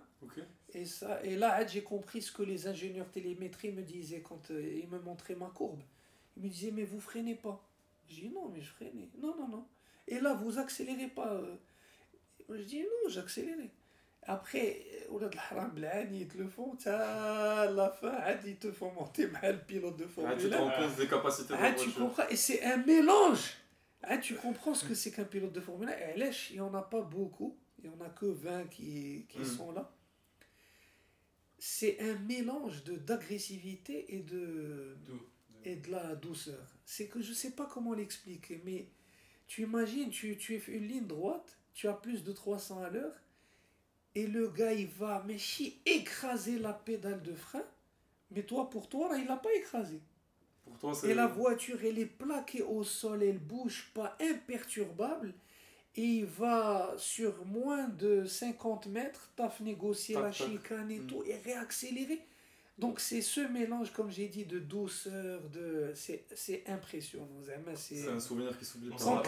[0.74, 4.80] Et, ça, et là, j'ai compris ce que les ingénieurs télémétrie me disaient quand euh,
[4.82, 5.82] ils me montraient ma courbe.
[6.36, 7.62] Ils me disaient, mais vous freinez pas.
[8.08, 9.10] J'ai dit, non, mais je freinais.
[9.20, 9.66] Non, non, non.
[10.08, 11.40] Et là, vous accélérez pas.
[12.48, 13.70] Je dis non, j'accélérais.
[14.27, 18.13] Après, ولاد الحرام بالعاني يتلفوا à la fin
[18.45, 21.53] ils te font monter le pilote de Formule 1 tu te rends compte des capacités
[21.53, 23.53] de la tu comprends et c'est un mélange
[24.03, 26.73] ah, tu comprends ce que c'est qu'un pilote de Formule 1 et il n'y en
[26.73, 29.45] a pas beaucoup il n'y en a que 20 qui, qui mm.
[29.45, 29.91] sont là
[31.57, 34.97] c'est un mélange de d'agressivité et de
[35.63, 38.89] et de la douceur c'est que je ne sais pas comment l'expliquer mais
[39.47, 43.15] tu imagines tu, tu fais une ligne droite tu as plus de 300 à l'heure
[44.14, 47.64] et le gars, il va, mais si, écraser la pédale de frein.
[48.30, 50.00] Mais toi, pour toi, là, il l'a pas écrasé.
[50.64, 55.34] Pour toi, et la voiture, elle est plaquée au sol, elle bouge pas, imperturbable.
[55.94, 61.06] Et il va sur moins de 50 mètres, taf négocier la chicane et mm.
[61.06, 62.24] tout, et réaccélérer.
[62.82, 67.28] Donc c'est ce mélange, comme j'ai dit, de douceur, de c'est impressionnant.
[67.76, 69.22] C'est un souvenir qui s'oublie pas.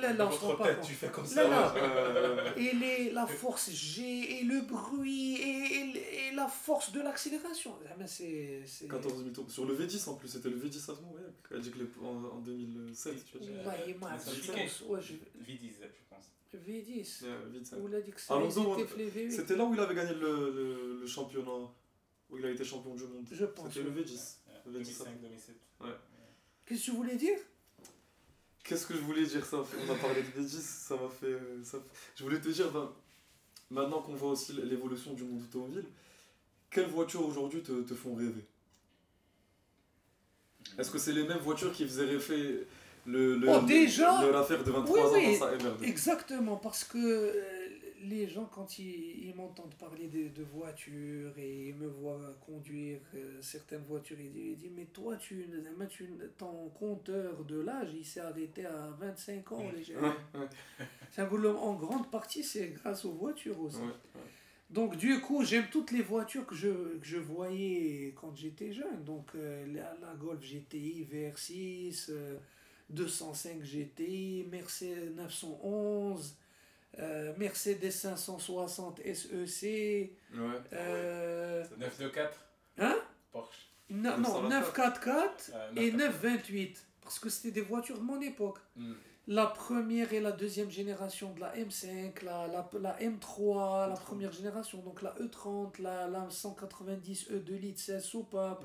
[0.00, 1.74] là, là, pas tu fais comme ça.
[2.56, 7.76] Et les, la force G, et le bruit, et, et, la force de l'accélération.
[8.06, 9.50] c'est 14 000 tours.
[9.50, 11.60] Sur le V10 en plus, c'était le V10 à ce moment, ouais.
[11.60, 13.46] dit que en, en 2016, tu vois.
[13.46, 14.80] Ouais, moi, je pense.
[14.88, 15.12] Ouais, je...
[15.44, 16.30] V10, je pense.
[16.56, 17.24] V10.
[17.52, 17.78] V10.
[17.78, 18.20] Où il a dit que
[19.30, 21.68] c'était là où il avait gagné le, le, le championnat
[22.30, 23.26] où il a été champion du monde.
[23.30, 23.72] Je pense.
[23.72, 24.36] C'était le V10.
[24.68, 25.84] 2005-2007.
[25.84, 25.88] Ouais.
[26.66, 27.38] Qu'est-ce que tu voulais dire?
[28.62, 29.58] Qu'est-ce que je voulais dire ça?
[29.58, 31.78] On a parlé de V10, ça m'a fait, ça...
[32.16, 32.90] Je voulais te dire, ben,
[33.70, 35.84] maintenant qu'on voit aussi l'évolution du monde automobile,
[36.70, 38.46] quelles voitures aujourd'hui te, te font rêver?
[40.78, 42.66] Est-ce que c'est les mêmes voitures qui faisaient rêver
[43.06, 47.53] le, le, oh, déjà, l'affaire de 23 ans dans sa MR2 Exactement, parce que euh,
[48.08, 53.00] les gens, quand ils, ils m'entendent parler de, de, voitures et ils me voient conduire
[53.14, 55.46] euh, certaines voitures, ils disent, Mais toi, tu,
[55.90, 59.82] tu, ton compteur de l'âge, il s'est arrêté à 25 ans, les
[61.48, 63.80] en grande partie, c'est grâce aux voitures aussi.
[64.70, 69.04] Donc, du coup, j'aime toutes les voitures que je, que je voyais quand j'étais jeune.
[69.04, 72.10] Donc, euh, la, la, Golf GTI VR6,
[72.90, 76.36] 205 GTI, Mercedes 911.
[76.98, 80.12] Euh, Mercedes 560 SEC.
[80.32, 80.40] Ouais.
[80.72, 82.38] Euh, 924
[82.78, 82.96] Hein?
[83.32, 83.70] Porsche.
[83.90, 86.86] Non, non 944 et 928.
[87.02, 88.58] Parce que c'était des voitures de mon époque.
[88.76, 88.94] Hmm.
[89.26, 94.32] La première et la deuxième génération de la M5, la, la, la M3, la première
[94.32, 98.64] génération, donc la E30, la, la 190 E2 litres 16 soupapes.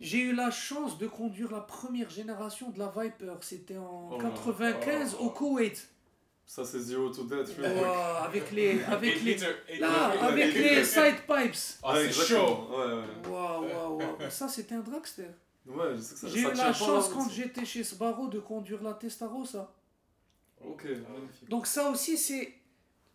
[0.00, 3.34] J'ai eu la chance de conduire la première génération de la Viper.
[3.42, 5.88] C'était en 95 au Koweït.
[6.50, 7.56] Ça, c'est Zero to Death.
[8.24, 9.36] avec les, avec les,
[9.78, 11.54] là, avec les side pipes.
[11.80, 12.66] Ah, c'est chaud.
[13.28, 14.30] Waouh, waouh, waouh.
[14.30, 15.28] Ça, c'était un dragster.
[15.64, 18.82] Ouais, je sais que ça J'ai eu la chance quand j'étais chez Sbarro de conduire
[18.82, 19.72] la Testarossa.
[20.60, 21.48] Ok, magnifique.
[21.48, 22.52] Donc, ça aussi, c'est.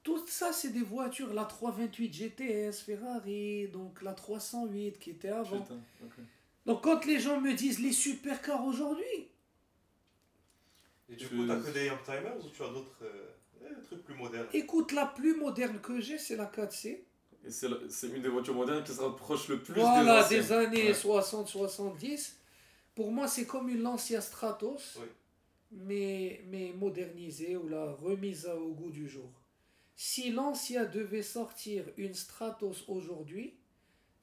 [0.02, 1.34] Tout ça, c'est des voitures.
[1.34, 5.68] La 328 GTS, Ferrari, donc la 308 qui était avant.
[6.66, 9.28] Donc, quand les gens me disent les supercars aujourd'hui,
[11.10, 14.48] et du coup, t'as que des Youngtimers ou tu as d'autres euh, trucs plus modernes?
[14.54, 17.04] Écoute, la plus moderne que j'ai, c'est la 4C.
[17.46, 20.92] Et c'est une des voitures modernes qui se rapproche le plus voilà, des, des années
[20.94, 22.34] 60-70.
[22.96, 24.98] Pour moi, c'est comme une Lancia Stratos,
[25.72, 29.30] mais, mais modernisée ou la remise au goût du jour.
[29.96, 33.54] Si Lancia devait sortir une Stratos aujourd'hui,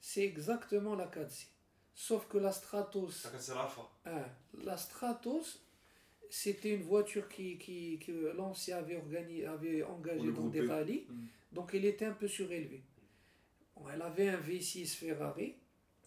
[0.01, 1.45] c'est exactement la 4C.
[1.95, 3.27] Sauf que la Stratos.
[3.47, 4.25] La, hein,
[4.63, 5.61] la Stratos,
[6.33, 8.99] c'était une voiture qui, qui, que l'ancien avait,
[9.45, 11.25] avait engagée dans des rallyes, mm.
[11.51, 12.81] donc elle était un peu surélevée.
[13.93, 15.53] elle avait un V6 Ferrari.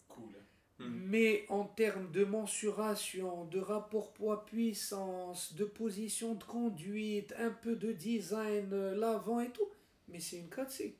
[0.08, 0.34] Cool.
[0.80, 0.84] Mm.
[1.06, 7.92] Mais en termes de mensuration, de rapport poids-puissance, de position de conduite, un peu de
[7.92, 9.68] design, euh, l'avant et tout,
[10.08, 10.94] mais c'est une 4C.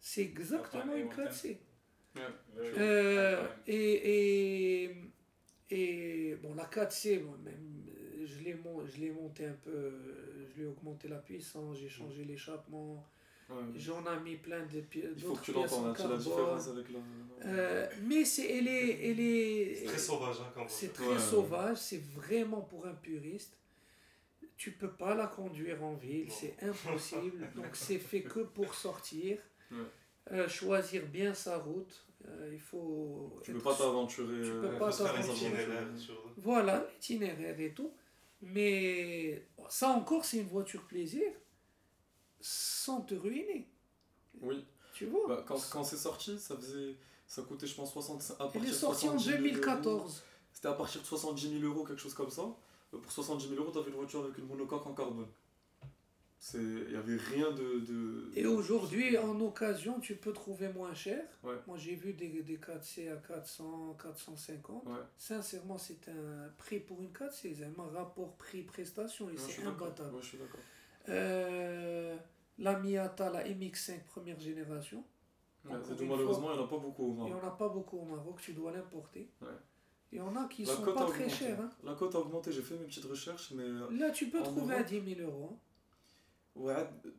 [0.00, 1.58] C'est exactement une 4C.
[2.56, 4.96] Euh, et, et,
[5.70, 7.81] et bon, la 4C, même
[8.42, 9.92] je l'ai je l'ai monté un peu,
[10.48, 13.04] je lui ai augmenté la puissance, j'ai changé l'échappement.
[13.76, 15.10] J'en ai mis plein de pièces.
[15.16, 16.98] Il faut que tu l'entendes, tu la différence avec la.
[17.44, 19.74] Euh, mais c'est, elle est, elle est.
[19.74, 23.58] C'est très sauvage, hein, quand C'est très sauvage, c'est vraiment pour un puriste.
[24.56, 27.50] Tu peux pas la conduire en ville, c'est impossible.
[27.56, 29.38] donc c'est fait que pour sortir.
[30.30, 32.06] Euh, choisir bien sa route.
[32.24, 33.40] Euh, il faut.
[33.42, 34.42] Tu peux pas t'aventurer.
[34.44, 35.66] Tu peux pas t'aventurer.
[36.36, 37.92] Voilà, l'itinéraire et tout.
[38.42, 41.32] Mais ça encore, c'est une voiture plaisir
[42.40, 43.68] sans te ruiner.
[44.40, 44.64] Oui.
[44.94, 45.28] Tu vois?
[45.28, 46.96] Bah, Quand, quand c'est sorti, ça faisait.
[47.26, 48.34] Ça coûtait, je pense, 65.
[48.40, 50.22] À Elle est sortie en 2014.
[50.52, 52.42] C'était à partir de 70 000 euros, quelque chose comme ça.
[52.90, 55.28] Pour 70 000 euros, tu avais une voiture avec une monocoque en carbone.
[56.54, 57.80] Il n'y avait rien de.
[57.80, 58.30] de...
[58.34, 61.22] Et aujourd'hui, en occasion, tu peux trouver moins cher.
[61.66, 64.84] Moi, j'ai vu des, des 4C à 400, 450.
[65.16, 67.54] Sincèrement, c'est un prix pour une 4C.
[67.54, 70.16] C'est un rapport prix-prestation et c'est imbattable.
[70.20, 70.60] je suis d'accord.
[71.08, 72.16] Euh,
[72.58, 75.04] la Miata, la MX5 première génération.
[75.64, 77.30] malheureusement, il n'y en a pas beaucoup au Maroc.
[77.30, 79.30] Il n'y en a pas beaucoup au Maroc, tu dois l'importer.
[80.10, 81.58] Il y en a qui ne sont pas très chers.
[81.60, 81.70] Hein.
[81.84, 83.52] La cote a augmenté, j'ai fait mes petites recherches.
[83.52, 83.64] mais
[83.96, 85.58] Là, tu peux trouver à 10 000 euros.
[86.54, 86.74] Ouais,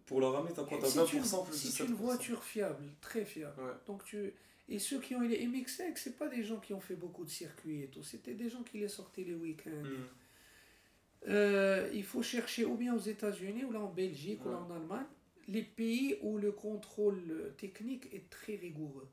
[0.06, 3.62] pour la ramener, t'as quoi T'as 20% plus C'est une voiture fiable, très fiable.
[3.88, 4.34] Donc tu...
[4.70, 7.26] Et ceux qui ont eu les MX5, c'est pas des gens qui ont fait beaucoup
[7.26, 9.84] de circuits et tout, c'était des gens qui les sortaient les week-ends.
[9.84, 11.28] Hmm.
[11.28, 14.74] Euh, il faut chercher ou bien aux États-Unis, ou là en Belgique, ou là en
[14.74, 15.06] Allemagne,
[15.48, 19.08] les pays où le contrôle technique est très rigoureux.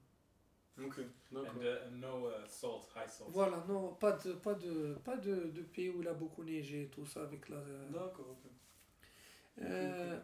[0.79, 1.01] Ok,
[1.31, 1.55] d'accord.
[1.61, 3.31] Uh, no uh, salt, high salt.
[3.31, 6.85] Voilà, non, pas de, pas de, pas de, de pays où il a beaucoup neigé
[6.85, 7.59] et tout ça avec la.
[7.93, 8.50] D'accord, ok.
[9.63, 10.19] Euh,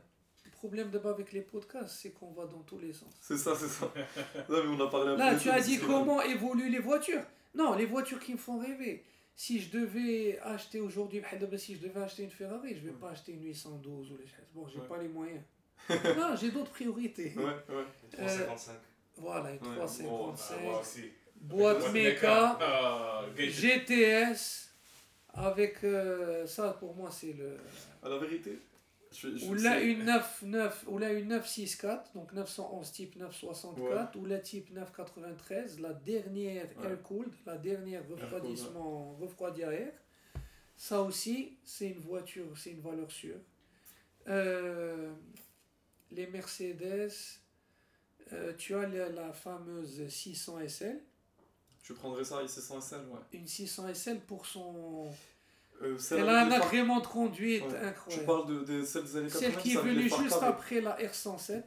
[0.45, 3.13] le problème d'abord avec les podcasts, c'est qu'on va dans tous les sens.
[3.21, 3.93] C'est ça, c'est ça.
[4.49, 7.23] mais on a parlé un Là, tu as dit comment évoluent les voitures.
[7.55, 9.05] Non, les voitures qui me font rêver.
[9.35, 11.23] Si je devais acheter aujourd'hui,
[11.59, 14.27] si je devais acheter une Ferrari, je ne vais pas acheter une 812 ou les
[14.27, 14.47] choses.
[14.55, 15.43] Bon, j'ai pas les moyens.
[15.91, 17.35] non, j'ai d'autres priorités.
[17.37, 17.85] Ouais, ouais.
[18.13, 18.73] 355.
[18.73, 18.77] Euh,
[19.19, 21.05] voilà, une 355.
[21.43, 22.59] boîte méca,
[23.37, 24.67] GTS.
[25.37, 27.59] Avec euh, ça, pour moi, c'est le.
[28.03, 28.59] À la vérité,
[29.25, 34.39] ou là une 9, 9, ou là une 964, donc 911 type 964, ou la
[34.39, 39.93] type 993, la dernière air cooled, la dernière refroidissement, refroidi air.
[40.77, 43.39] Ça aussi, c'est une voiture, c'est une valeur sûre.
[44.29, 45.13] Euh,
[46.11, 47.11] les Mercedes,
[48.33, 51.01] euh, tu as la, la, fameuse 600 SL.
[51.83, 53.21] Je prendrais ça, une 600 SL, ouais.
[53.33, 55.11] Une 600 SL pour son
[55.83, 57.95] euh, Elle a un agrément de conduite incroyable.
[58.09, 60.97] Tu parles de, de celle des années 80 Celle qui est venue juste après la
[60.99, 61.63] R107.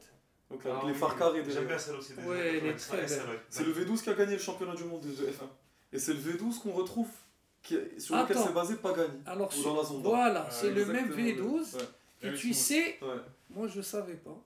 [0.49, 1.43] Donc avec ah les phares carrés.
[1.47, 2.13] J'aime bien celle aussi.
[2.25, 5.09] Ouais, elle est très C'est le V12 qui a gagné le championnat du monde de
[5.09, 5.43] F1.
[5.91, 7.09] Et c'est le V12 qu'on retrouve,
[7.61, 9.21] qui, sur lequel c'est basé Pagani.
[9.25, 11.77] Alors, dans la voilà, c'est le même V12.
[12.21, 12.99] Et tu sais,
[13.49, 14.43] moi je savais pas.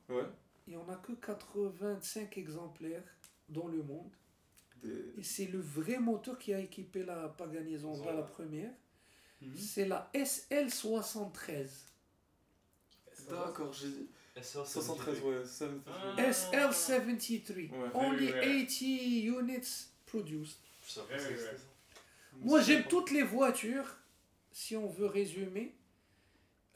[0.68, 3.04] Il n'y en a que 85 exemplaires
[3.50, 4.12] dans le monde.
[5.18, 8.72] Et c'est le vrai moteur qui a équipé la Pagani Zonda, la première.
[9.44, 9.58] Mhm.
[9.58, 11.68] C'est la SL73.
[13.30, 14.08] D'accord, j'ai dit.
[14.38, 15.44] SL73, ouais.
[16.18, 17.70] SL73.
[17.94, 20.60] Only 80 units produced.
[22.42, 23.98] Moi, j'aime toutes les voitures,
[24.52, 25.76] si on veut résumer.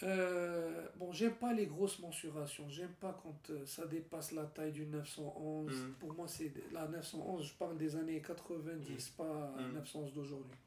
[0.03, 2.69] Euh, bon, j'aime pas les grosses mensurations.
[2.69, 5.73] J'aime pas quand euh, ça dépasse la taille du 911.
[5.73, 5.93] Mhm.
[5.93, 9.15] Pour moi, c'est la 911, je parle des années 90, mhm.
[9.17, 10.57] pas 911 d'aujourd'hui.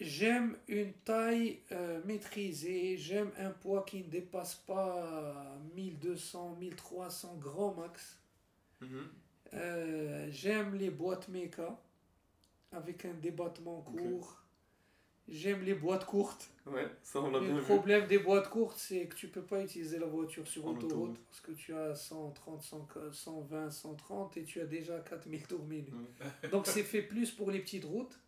[0.00, 7.74] J'aime une taille euh, maîtrisée, j'aime un poids qui ne dépasse pas 1200, 1300 grands
[7.74, 8.18] max.
[8.80, 9.08] Mhm.
[9.54, 11.78] Euh, j'aime les boîtes méca
[12.72, 14.40] avec un débattement court.
[15.28, 16.50] J'aime les boîtes courtes.
[16.66, 19.98] Ouais, ça on l'a Le problème des boîtes courtes, c'est que tu peux pas utiliser
[19.98, 22.62] la voiture sur autoroute parce que tu as 130,
[23.12, 25.94] 120, 130 et tu as déjà 4000 tours minutes.
[26.50, 28.18] Donc c'est fait plus pour les petites routes.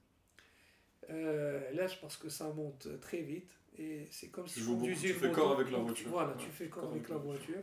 [1.11, 5.53] Euh, lâche parce que ça monte très vite et c'est comme si tu fais corps
[5.53, 6.09] avec la voiture.
[6.11, 7.63] Voilà, tu fais corps avec la voiture.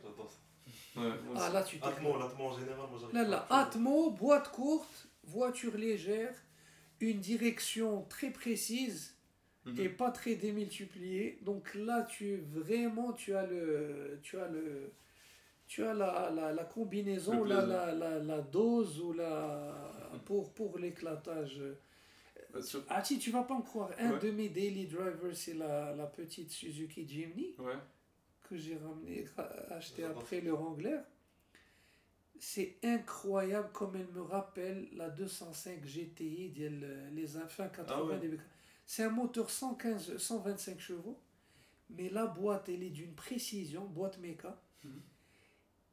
[0.96, 5.76] Ouais, ah là tu Atmo, l'Atmo en général, moi Là, là, Atmo, boîte courte, voiture
[5.76, 6.34] légère,
[7.00, 9.18] une direction très précise
[9.66, 9.80] mhm.
[9.80, 11.39] et pas très démultipliée.
[11.41, 14.94] Donc là, tu vraiment, tu as le, tu as le,
[15.68, 19.74] tu as la, la, la combinaison, la, la, la, la, dose ou la
[20.26, 21.60] pour pour l'éclatage.
[22.89, 23.91] Ah si, tu vas pas me croire.
[23.97, 27.56] Un de mes daily drivers, c'est la, la, petite Suzuki Jimny
[28.43, 29.26] que j'ai ramené,
[29.72, 30.99] acheté après le Wrangler.
[32.39, 36.54] C'est incroyable comme elle me rappelle la 205 GTI
[37.14, 38.41] les fin 80 ah
[38.86, 41.18] C'est un moteur 115, 125 chevaux,
[41.89, 44.62] mais la boîte, elle est d'une précision, boîte méca.
[44.84, 45.01] Mhm.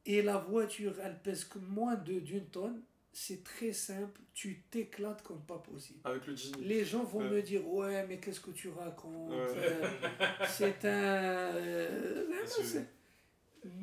[0.07, 2.81] Et la voiture, elle pèse que moins d'une tonne
[3.13, 5.99] c'est très simple, tu t'éclates comme pas possible.
[6.03, 9.89] Avec le Les gens vont me dire Ouais, mais qu'est-ce que tu racontes euh,
[10.47, 11.55] C'est un.
[11.55, 12.25] Euh,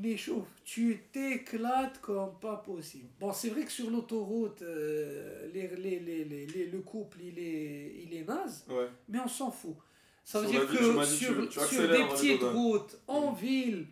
[0.00, 3.08] mais chauffe, tu t'éclates comme pas possible.
[3.20, 8.14] Bon, c'est vrai que sur l'autoroute, euh, les, les, les, le couple il est, il
[8.14, 8.66] est naze,
[9.08, 9.76] mais on s'en fout.
[10.24, 13.36] Ça veut dire que sur, sur des petites routes, en mm.
[13.36, 13.86] ville,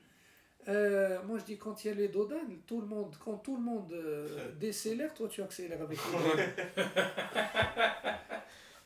[0.69, 3.57] euh, moi, je dis quand il y a les dodanes, tout le monde, quand tout
[3.57, 6.83] le monde euh, décélère, toi tu accélères avec les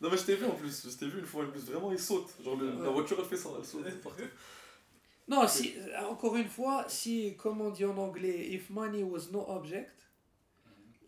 [0.01, 1.93] Non, mais je t'ai vu en plus, je t'ai vu une fois en plus, vraiment
[1.93, 2.31] il saute.
[2.43, 3.85] Genre la voiture elle fait ça, elle saute
[5.29, 5.75] Non, si,
[6.09, 10.09] encore une fois, si, comme on dit en anglais, if money was no object,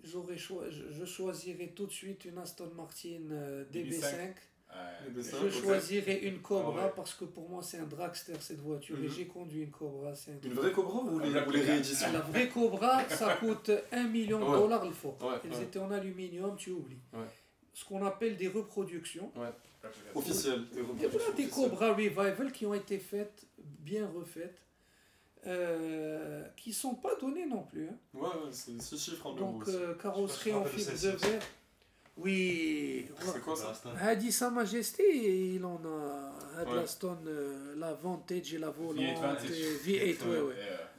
[0.04, 4.34] j'aurais je choisirais tout de suite une Aston Martin euh, DB5.
[5.14, 9.02] Je choisirais une Cobra ah parce que pour moi c'est un dragster cette voiture et
[9.02, 9.10] mhm.
[9.10, 10.12] j'ai conduit une Cobra.
[10.44, 14.84] une vraie Cobra ou les, rééditions La vraie Cobra ça coûte 1 million de dollars
[14.84, 15.16] le faux.
[15.44, 17.02] Ils étaient en aluminium, tu oublies.
[17.74, 19.30] Ce qu'on appelle des reproductions.
[20.14, 20.66] Officielles.
[20.72, 24.62] Des, des Cobra Revival qui ont été faites, bien refaites
[25.46, 27.88] euh, qui sont pas donnés non plus.
[27.88, 27.96] Hein.
[28.14, 31.42] Ouais, c'est six chiffres en Donc, euh, carrosserie en fibre de verre.
[32.16, 33.06] Oui.
[33.20, 37.94] C'est quoi ça A dit Sa Majesté, il en a de la Stone, euh, la
[37.94, 39.16] Vantage et la volante.
[39.44, 40.54] V8, ouais, ouais.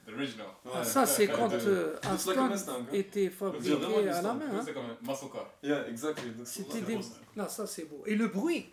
[0.74, 2.86] Ah, ça, c'est quand euh, Aston hein.
[2.92, 4.46] était fabriqué à la main.
[4.52, 4.62] Hein.
[4.66, 5.50] C'est comme un muscle car.
[5.64, 6.30] Yeah, exactly.
[6.44, 7.00] C'était des...
[7.38, 8.04] Là, ça, c'est beau.
[8.06, 8.70] Et le bruit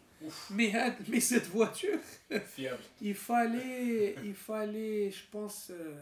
[0.50, 0.72] mais,
[1.08, 1.98] mais cette voiture,
[3.00, 5.94] il fallait, il fallait, je pense, euh,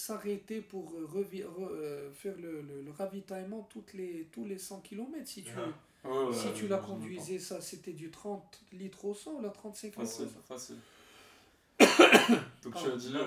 [0.00, 5.26] s'arrêter pour euh, faire le, le, ravitaillement toutes les, tous les 100 km.
[5.26, 5.52] Si tu,
[6.04, 6.08] ah.
[6.32, 9.98] si tu la conduisais, ça c'était du 30 litres au 100 ou la 35 litres
[9.98, 10.76] Facile, facile.
[12.62, 13.26] Donc, tu as dit là.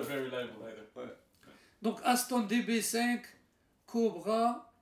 [1.82, 3.20] Donc Aston DB5,
[3.86, 4.72] Cobra,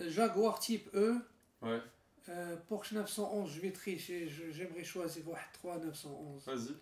[0.00, 1.16] Jaguar type E.
[1.62, 1.80] Ouais.
[2.28, 5.24] Euh, Porsche 911, je vais tricher, j'aimerais choisir
[5.54, 6.44] 3 911.
[6.44, 6.74] Vas-y.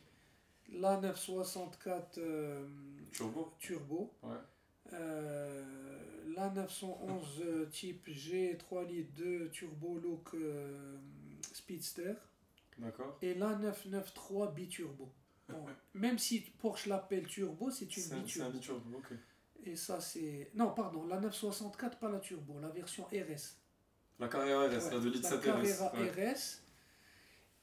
[0.81, 2.67] La 964 euh,
[3.13, 3.53] Turbo.
[3.59, 4.13] Turbo.
[4.23, 4.35] Ouais.
[4.93, 5.65] Euh,
[6.35, 10.37] la 911 type G 3 litres 2 Turbo Look
[11.53, 12.15] Speedster.
[12.79, 13.19] D'accord.
[13.23, 15.11] Et la 993 biturbo.
[15.49, 15.65] Bon,
[15.95, 18.27] même si Porsche l'appelle turbo, c'est une biturbo.
[18.29, 19.13] C'est un biturbo, ok.
[19.65, 20.51] Et ça, c'est.
[20.55, 23.57] Non, pardon, la 964, pas la turbo, la version RS.
[24.19, 25.47] La Carrera RS, la de litre 7 RS.
[25.47, 26.63] La Carrera RS.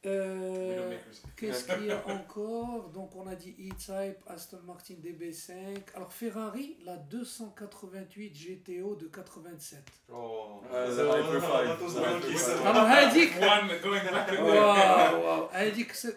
[0.05, 0.97] Euh,
[1.37, 2.89] Qu'est-ce qu'il y a encore?
[2.89, 5.53] Donc on a dit E-Type, Aston Martin DB5.
[5.95, 9.79] Alors Ferrari, la 288 GTO de 87.
[10.11, 13.31] Oh, c'est un Alors Hadik,
[14.39, 15.49] wow, wow.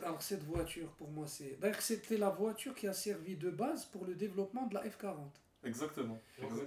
[0.05, 4.05] alors cette voiture pour moi c'est, c'était la voiture qui a servi de base pour
[4.05, 5.17] le développement de la F40.
[5.65, 6.19] Exactement.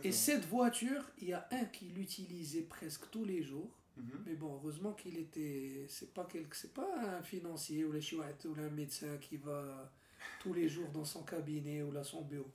[0.04, 3.79] Et cette voiture, il y a un qui l'utilisait presque tous les jours.
[4.00, 4.24] Mhm.
[4.26, 5.86] Mais bon, heureusement qu'il était.
[5.88, 9.92] C'est pas, c'est pas un financier ou, ou un médecin qui va
[10.40, 12.52] tous les jours dans son cabinet ou dans son bureau.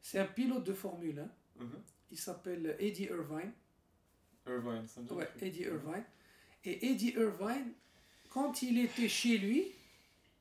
[0.00, 1.62] C'est un pilote de Formule 1.
[1.62, 1.70] Mhm.
[2.10, 3.52] Il s'appelle Eddie Irvine.
[4.46, 6.04] Irvine, ça Ouais, Eddie Irvine.
[6.64, 7.72] Et Eddie Irvine,
[8.28, 9.72] quand il était chez lui,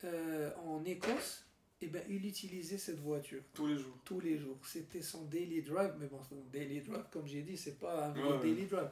[0.03, 1.45] euh, en Écosse,
[1.81, 3.41] eh ben, il utilisait cette voiture.
[3.53, 3.97] Tous les jours.
[4.03, 4.57] Tous les jours.
[4.65, 8.39] C'était son daily drive, mais bon, son daily drive, comme j'ai dit, c'est pas un
[8.39, 8.89] daily drive.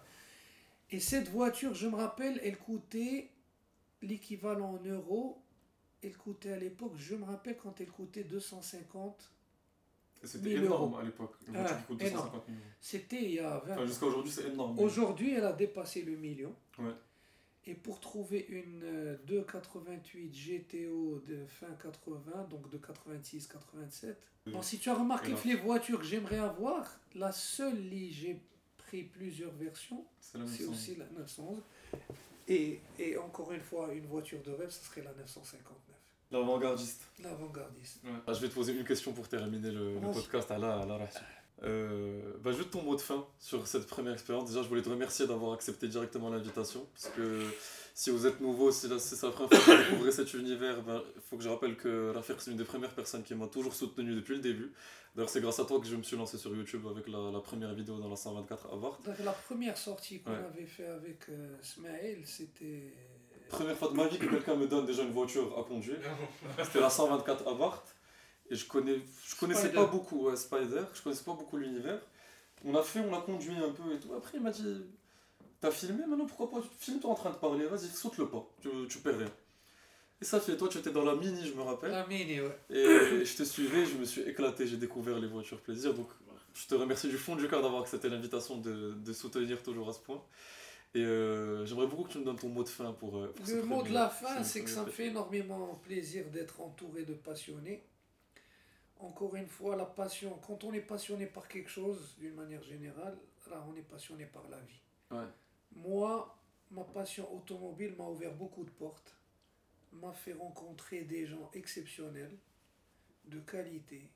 [0.91, 3.29] Et cette voiture, je me rappelle, elle coûtait
[4.01, 5.41] l'équivalent en euros.
[6.01, 9.31] Elle coûtait à l'époque, je me rappelle quand elle coûtait 250
[10.23, 11.35] c'était énorme à l'époque.
[11.55, 11.65] Ah,
[12.81, 14.79] C'était il y a 20 enfin, Jusqu'à aujourd'hui, c'est énorme.
[14.79, 16.53] Aujourd'hui, elle a dépassé le million.
[16.77, 16.91] Ouais.
[17.65, 24.15] Et pour trouver une 288 GTO de fin 80, donc de 86-87.
[24.47, 27.77] Bon, si tu as remarqué que les voitures que j'aimerais avoir, la seule,
[28.09, 28.41] j'ai
[28.89, 31.61] pris plusieurs versions, c'est aussi la 911.
[32.47, 35.75] Et, et, encore une fois, une voiture de rêve, ce serait la 959.
[36.31, 37.03] L'avant-gardiste.
[37.23, 38.01] L'avant-gardiste.
[38.25, 40.49] Ah, je vais te poser une question pour terminer le, le podcast.
[40.49, 40.85] à la
[41.61, 44.47] euh, bah, juste ton mot de fin sur cette première expérience.
[44.49, 46.87] Déjà, je voulais te remercier d'avoir accepté directement l'invitation.
[46.93, 47.43] Parce que
[47.99, 50.85] si vous êtes nouveau, si c'est la première fois que vous découvrez cet univers, il
[50.85, 53.73] bah, faut que je rappelle que Rafik, c'est une des premières personnes qui m'a toujours
[53.73, 54.71] soutenu depuis le début.
[55.13, 57.41] D'ailleurs, c'est grâce à toi que je me suis lancé sur YouTube avec la, la
[57.41, 58.99] première vidéo dans la 124 Avart.
[59.21, 62.93] La première sortie qu'on avait fait avec euh, Smaël, c'était.
[63.49, 65.99] Première fois de ma vie que quelqu'un me donne déjà une voiture à conduire.
[66.63, 67.83] C'était la 124 Avart.
[68.49, 71.99] Et je connais, je connaissais pas beaucoup ouais, Spider, je connaissais pas beaucoup l'univers.
[72.63, 74.13] On a fait, on a conduit un peu et tout.
[74.13, 74.85] Après, il m'a dit
[75.61, 78.69] T'as filmé maintenant Pourquoi pas Filme-toi en train de parler, vas-y, saute le pas, tu,
[78.89, 79.31] tu perds rien.
[80.21, 81.91] Et ça fait, toi, tu étais dans la mini, je me rappelle.
[81.91, 82.57] La mini, ouais.
[82.69, 85.93] Et, je te suivais, je me suis éclaté, j'ai découvert les voitures plaisir.
[85.93, 86.09] Donc,
[86.53, 89.93] je te remercie du fond du cœur d'avoir accepté l'invitation de, de, soutenir toujours à
[89.93, 90.21] ce point.
[90.93, 93.17] Et euh, j'aimerais beaucoup que tu me donnes ton mot de fin pour.
[93.17, 97.03] Euh, le mot de la fin, c'est que ça me fait énormément plaisir d'être entouré
[97.03, 97.83] de passionnés
[98.99, 103.17] encore une fois, la passion, quand on est passionné par quelque chose, d'une manière générale,
[103.49, 104.81] là, on est passionné par la vie.
[105.75, 106.37] Moi,
[106.71, 109.15] ma passion automobile m'a ouvert beaucoup de portes,
[109.93, 112.37] m'a fait rencontrer des gens exceptionnels,
[113.25, 114.09] de qualité,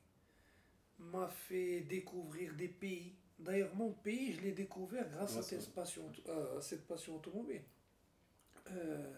[0.98, 3.14] m'a fait découvrir des pays.
[3.38, 7.62] D'ailleurs, mon pays, je l'ai découvert grâce à, cette passion, à cette passion automobile.
[8.70, 9.12] Euh,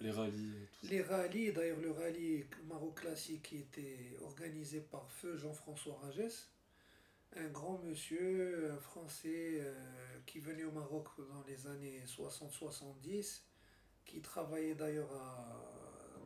[0.00, 0.54] les rallyes.
[0.84, 6.48] les rallyes, d'ailleurs le rallye Maroc classique qui était organisé par feu Jean-François Ragès,
[7.36, 13.42] un grand monsieur, un français euh, qui venait au Maroc dans les années 60-70,
[14.04, 15.10] qui travaillait d'ailleurs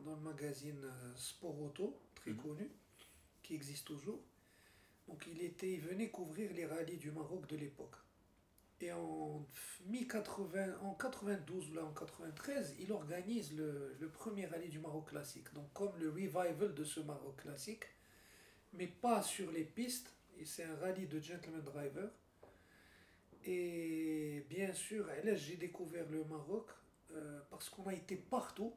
[0.04, 0.86] dans le magazine
[1.16, 2.36] Sport Auto, très mhm.
[2.38, 2.70] connu,
[3.42, 4.20] qui existe toujours.
[5.08, 7.96] Donc il, était, il venait couvrir les rallyes du Maroc de l'époque.
[8.80, 9.46] Et en
[9.86, 15.08] mi-80, en 92 ou là en 93, il organise le, le, premier rallye du Maroc
[15.08, 15.52] classique.
[15.54, 17.84] Donc comme le revival de ce Maroc classique,
[18.74, 20.12] mais pas sur les pistes.
[20.38, 22.10] Et c'est un rallye de gentleman driver.
[23.46, 26.66] Et bien sûr, j'ai découvert le Maroc
[27.12, 28.74] euh, parce qu'on a été partout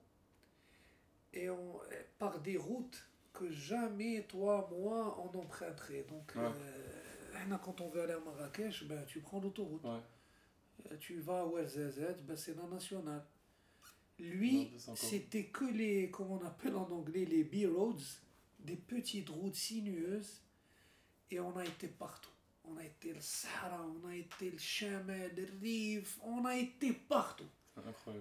[1.34, 1.80] et on,
[2.20, 6.06] par des routes que jamais toi, moi, on emprunterait.
[6.10, 6.52] Donc, euh,
[7.64, 9.86] quand on veut aller à Marrakech, ben, tu prends l'autoroute.
[9.86, 13.26] Euh, tu vas à Ouerzazet, ben, c'est la nationale.
[14.20, 18.20] Lui, c'était que les, comment on appelle en anglais, les B-roads,
[18.60, 20.42] des petites routes sinueuses,
[21.32, 22.29] et on a été partout.
[22.72, 26.94] On a été le Sahara, on a été le Chamal, le Rif, on a été
[26.94, 27.50] partout.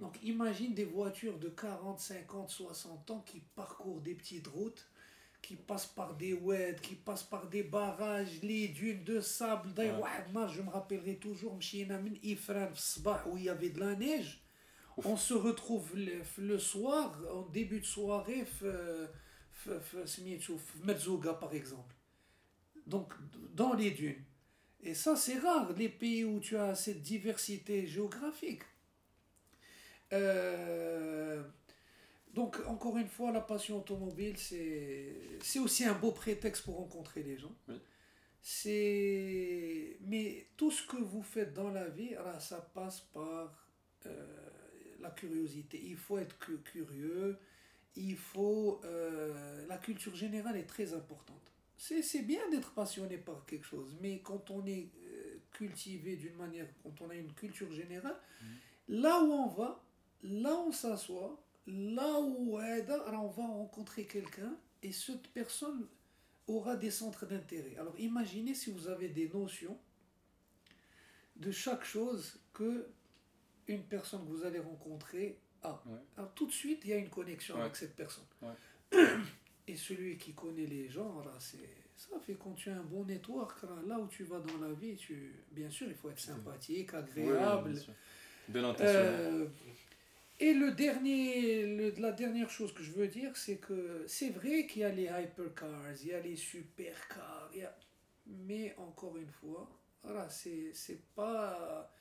[0.01, 4.89] Donc imagine des voitures de 40, 50, 60 ans qui parcourent des petites routes
[5.43, 9.71] qui passe par des oueds, qui passe par des barrages, les dunes de sable.
[9.77, 14.43] Je me rappellerai toujours, où il y avait de la neige.
[15.05, 18.45] On se retrouve le, soir, en début de soirée,
[20.85, 21.95] Merzouga par exemple.
[22.87, 23.15] Donc,
[23.55, 24.25] dans les dunes.
[24.83, 28.63] Et ça, c'est rare, les pays où tu as cette diversité géographique.
[30.13, 31.43] Euh,
[32.33, 37.37] donc, encore une fois, la passion automobile, c'est aussi un beau prétexte pour rencontrer les
[37.39, 37.55] gens.
[38.41, 43.69] C'est Mais tout ce que vous faites dans la vie, ça passe par
[44.07, 44.27] euh,
[45.01, 45.81] la curiosité.
[45.85, 47.39] Il faut être curieux,
[47.97, 48.81] il faut...
[48.85, 51.53] Euh, la culture générale est très importante.
[51.79, 56.67] C'est bien d'être passionné par quelque chose, mais quand on est euh, cultivé d'une manière,
[56.83, 58.47] quand on a une culture générale, mmh.
[58.89, 59.83] là où on va,
[60.25, 65.87] là où on s'assoit, là où on va rencontrer quelqu'un et cette personne
[66.47, 67.77] aura des centres d'intérêt.
[67.79, 69.79] Alors imaginez si vous avez des notions
[71.37, 72.89] de chaque chose que
[73.69, 75.83] une personne que vous allez rencontrer a.
[76.17, 78.25] Alors tout de suite, il y a une connexion avec cette personne.
[79.69, 81.59] Et celui qui connaît les gens, c'est
[81.97, 84.97] ça fait quand tu as un bon network, là où tu vas dans la vie,
[84.97, 87.75] tu bien sûr, il faut être sympathique, agréable.
[88.49, 89.47] bien, euh,
[90.41, 94.83] et le dernier, la dernière chose que je veux dire, c'est que c'est vrai qu'il
[94.83, 97.69] y a les hypercars, il y a les supercars, il
[98.27, 99.69] mais encore une fois,
[100.03, 101.93] voilà, c'est, c'est pas.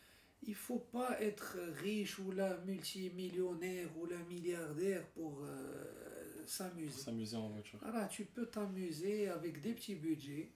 [0.43, 6.16] Il faut pas être riche ou la multimillionnaire ou la milliardaire pour euh,
[6.49, 7.01] s'amuser.
[7.01, 7.79] S'amuser en voiture.
[7.81, 10.51] Voilà, tu peux t'amuser avec des petits budgets,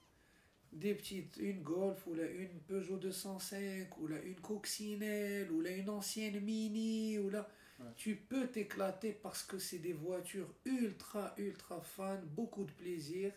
[0.71, 5.71] des petites, une Golf ou la, une Peugeot 205 ou la, une Coccinelle ou la,
[5.71, 7.49] une ancienne Mini ou la
[7.95, 13.31] tu peux t'éclater parce que c'est des voitures ultra, ultra fun, beaucoup de plaisir.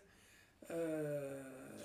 [0.70, 1.42] Euh,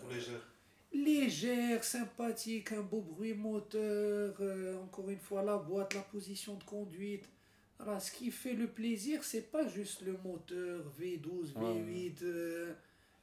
[0.09, 0.47] légères.
[0.91, 6.63] Légères, sympathiques, un beau bruit moteur, euh, encore une fois la boîte, la position de
[6.63, 7.29] conduite.
[7.79, 12.73] Alors, ce qui fait le plaisir, c'est pas juste le moteur V12, V8, euh,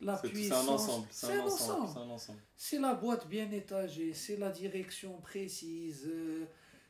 [0.00, 0.64] la puissance.
[0.64, 1.06] C'est un ensemble.
[1.10, 2.38] C'est un, ensemble.
[2.56, 6.10] C'est la boîte bien étagée, c'est la direction précise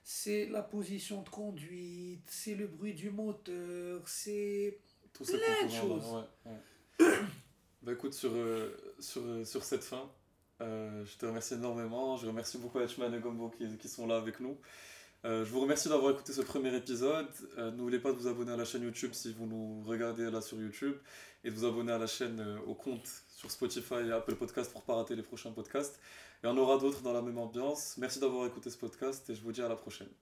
[0.08, 4.78] c'est la position de conduite, c'est le bruit du moteur, c'est
[5.12, 6.24] plein de choses.
[7.82, 10.08] bah écoute, sur, euh, sur, euh, sur cette fin,
[10.60, 12.16] euh, je te remercie énormément.
[12.16, 14.56] Je remercie beaucoup Hachman et Gombo qui, qui, sont là avec nous.
[15.24, 17.28] Je vous remercie d'avoir écouté ce premier épisode.
[17.76, 20.60] N'oubliez pas de vous abonner à la chaîne YouTube si vous nous regardez là sur
[20.60, 20.96] YouTube
[21.42, 24.82] et de vous abonner à la chaîne au compte sur Spotify et Apple Podcast pour
[24.82, 25.98] ne pas rater les prochains podcasts.
[26.44, 27.96] Et on aura d'autres dans la même ambiance.
[27.98, 30.16] Merci d'avoir écouté ce podcast et je vous dis à la prochaine.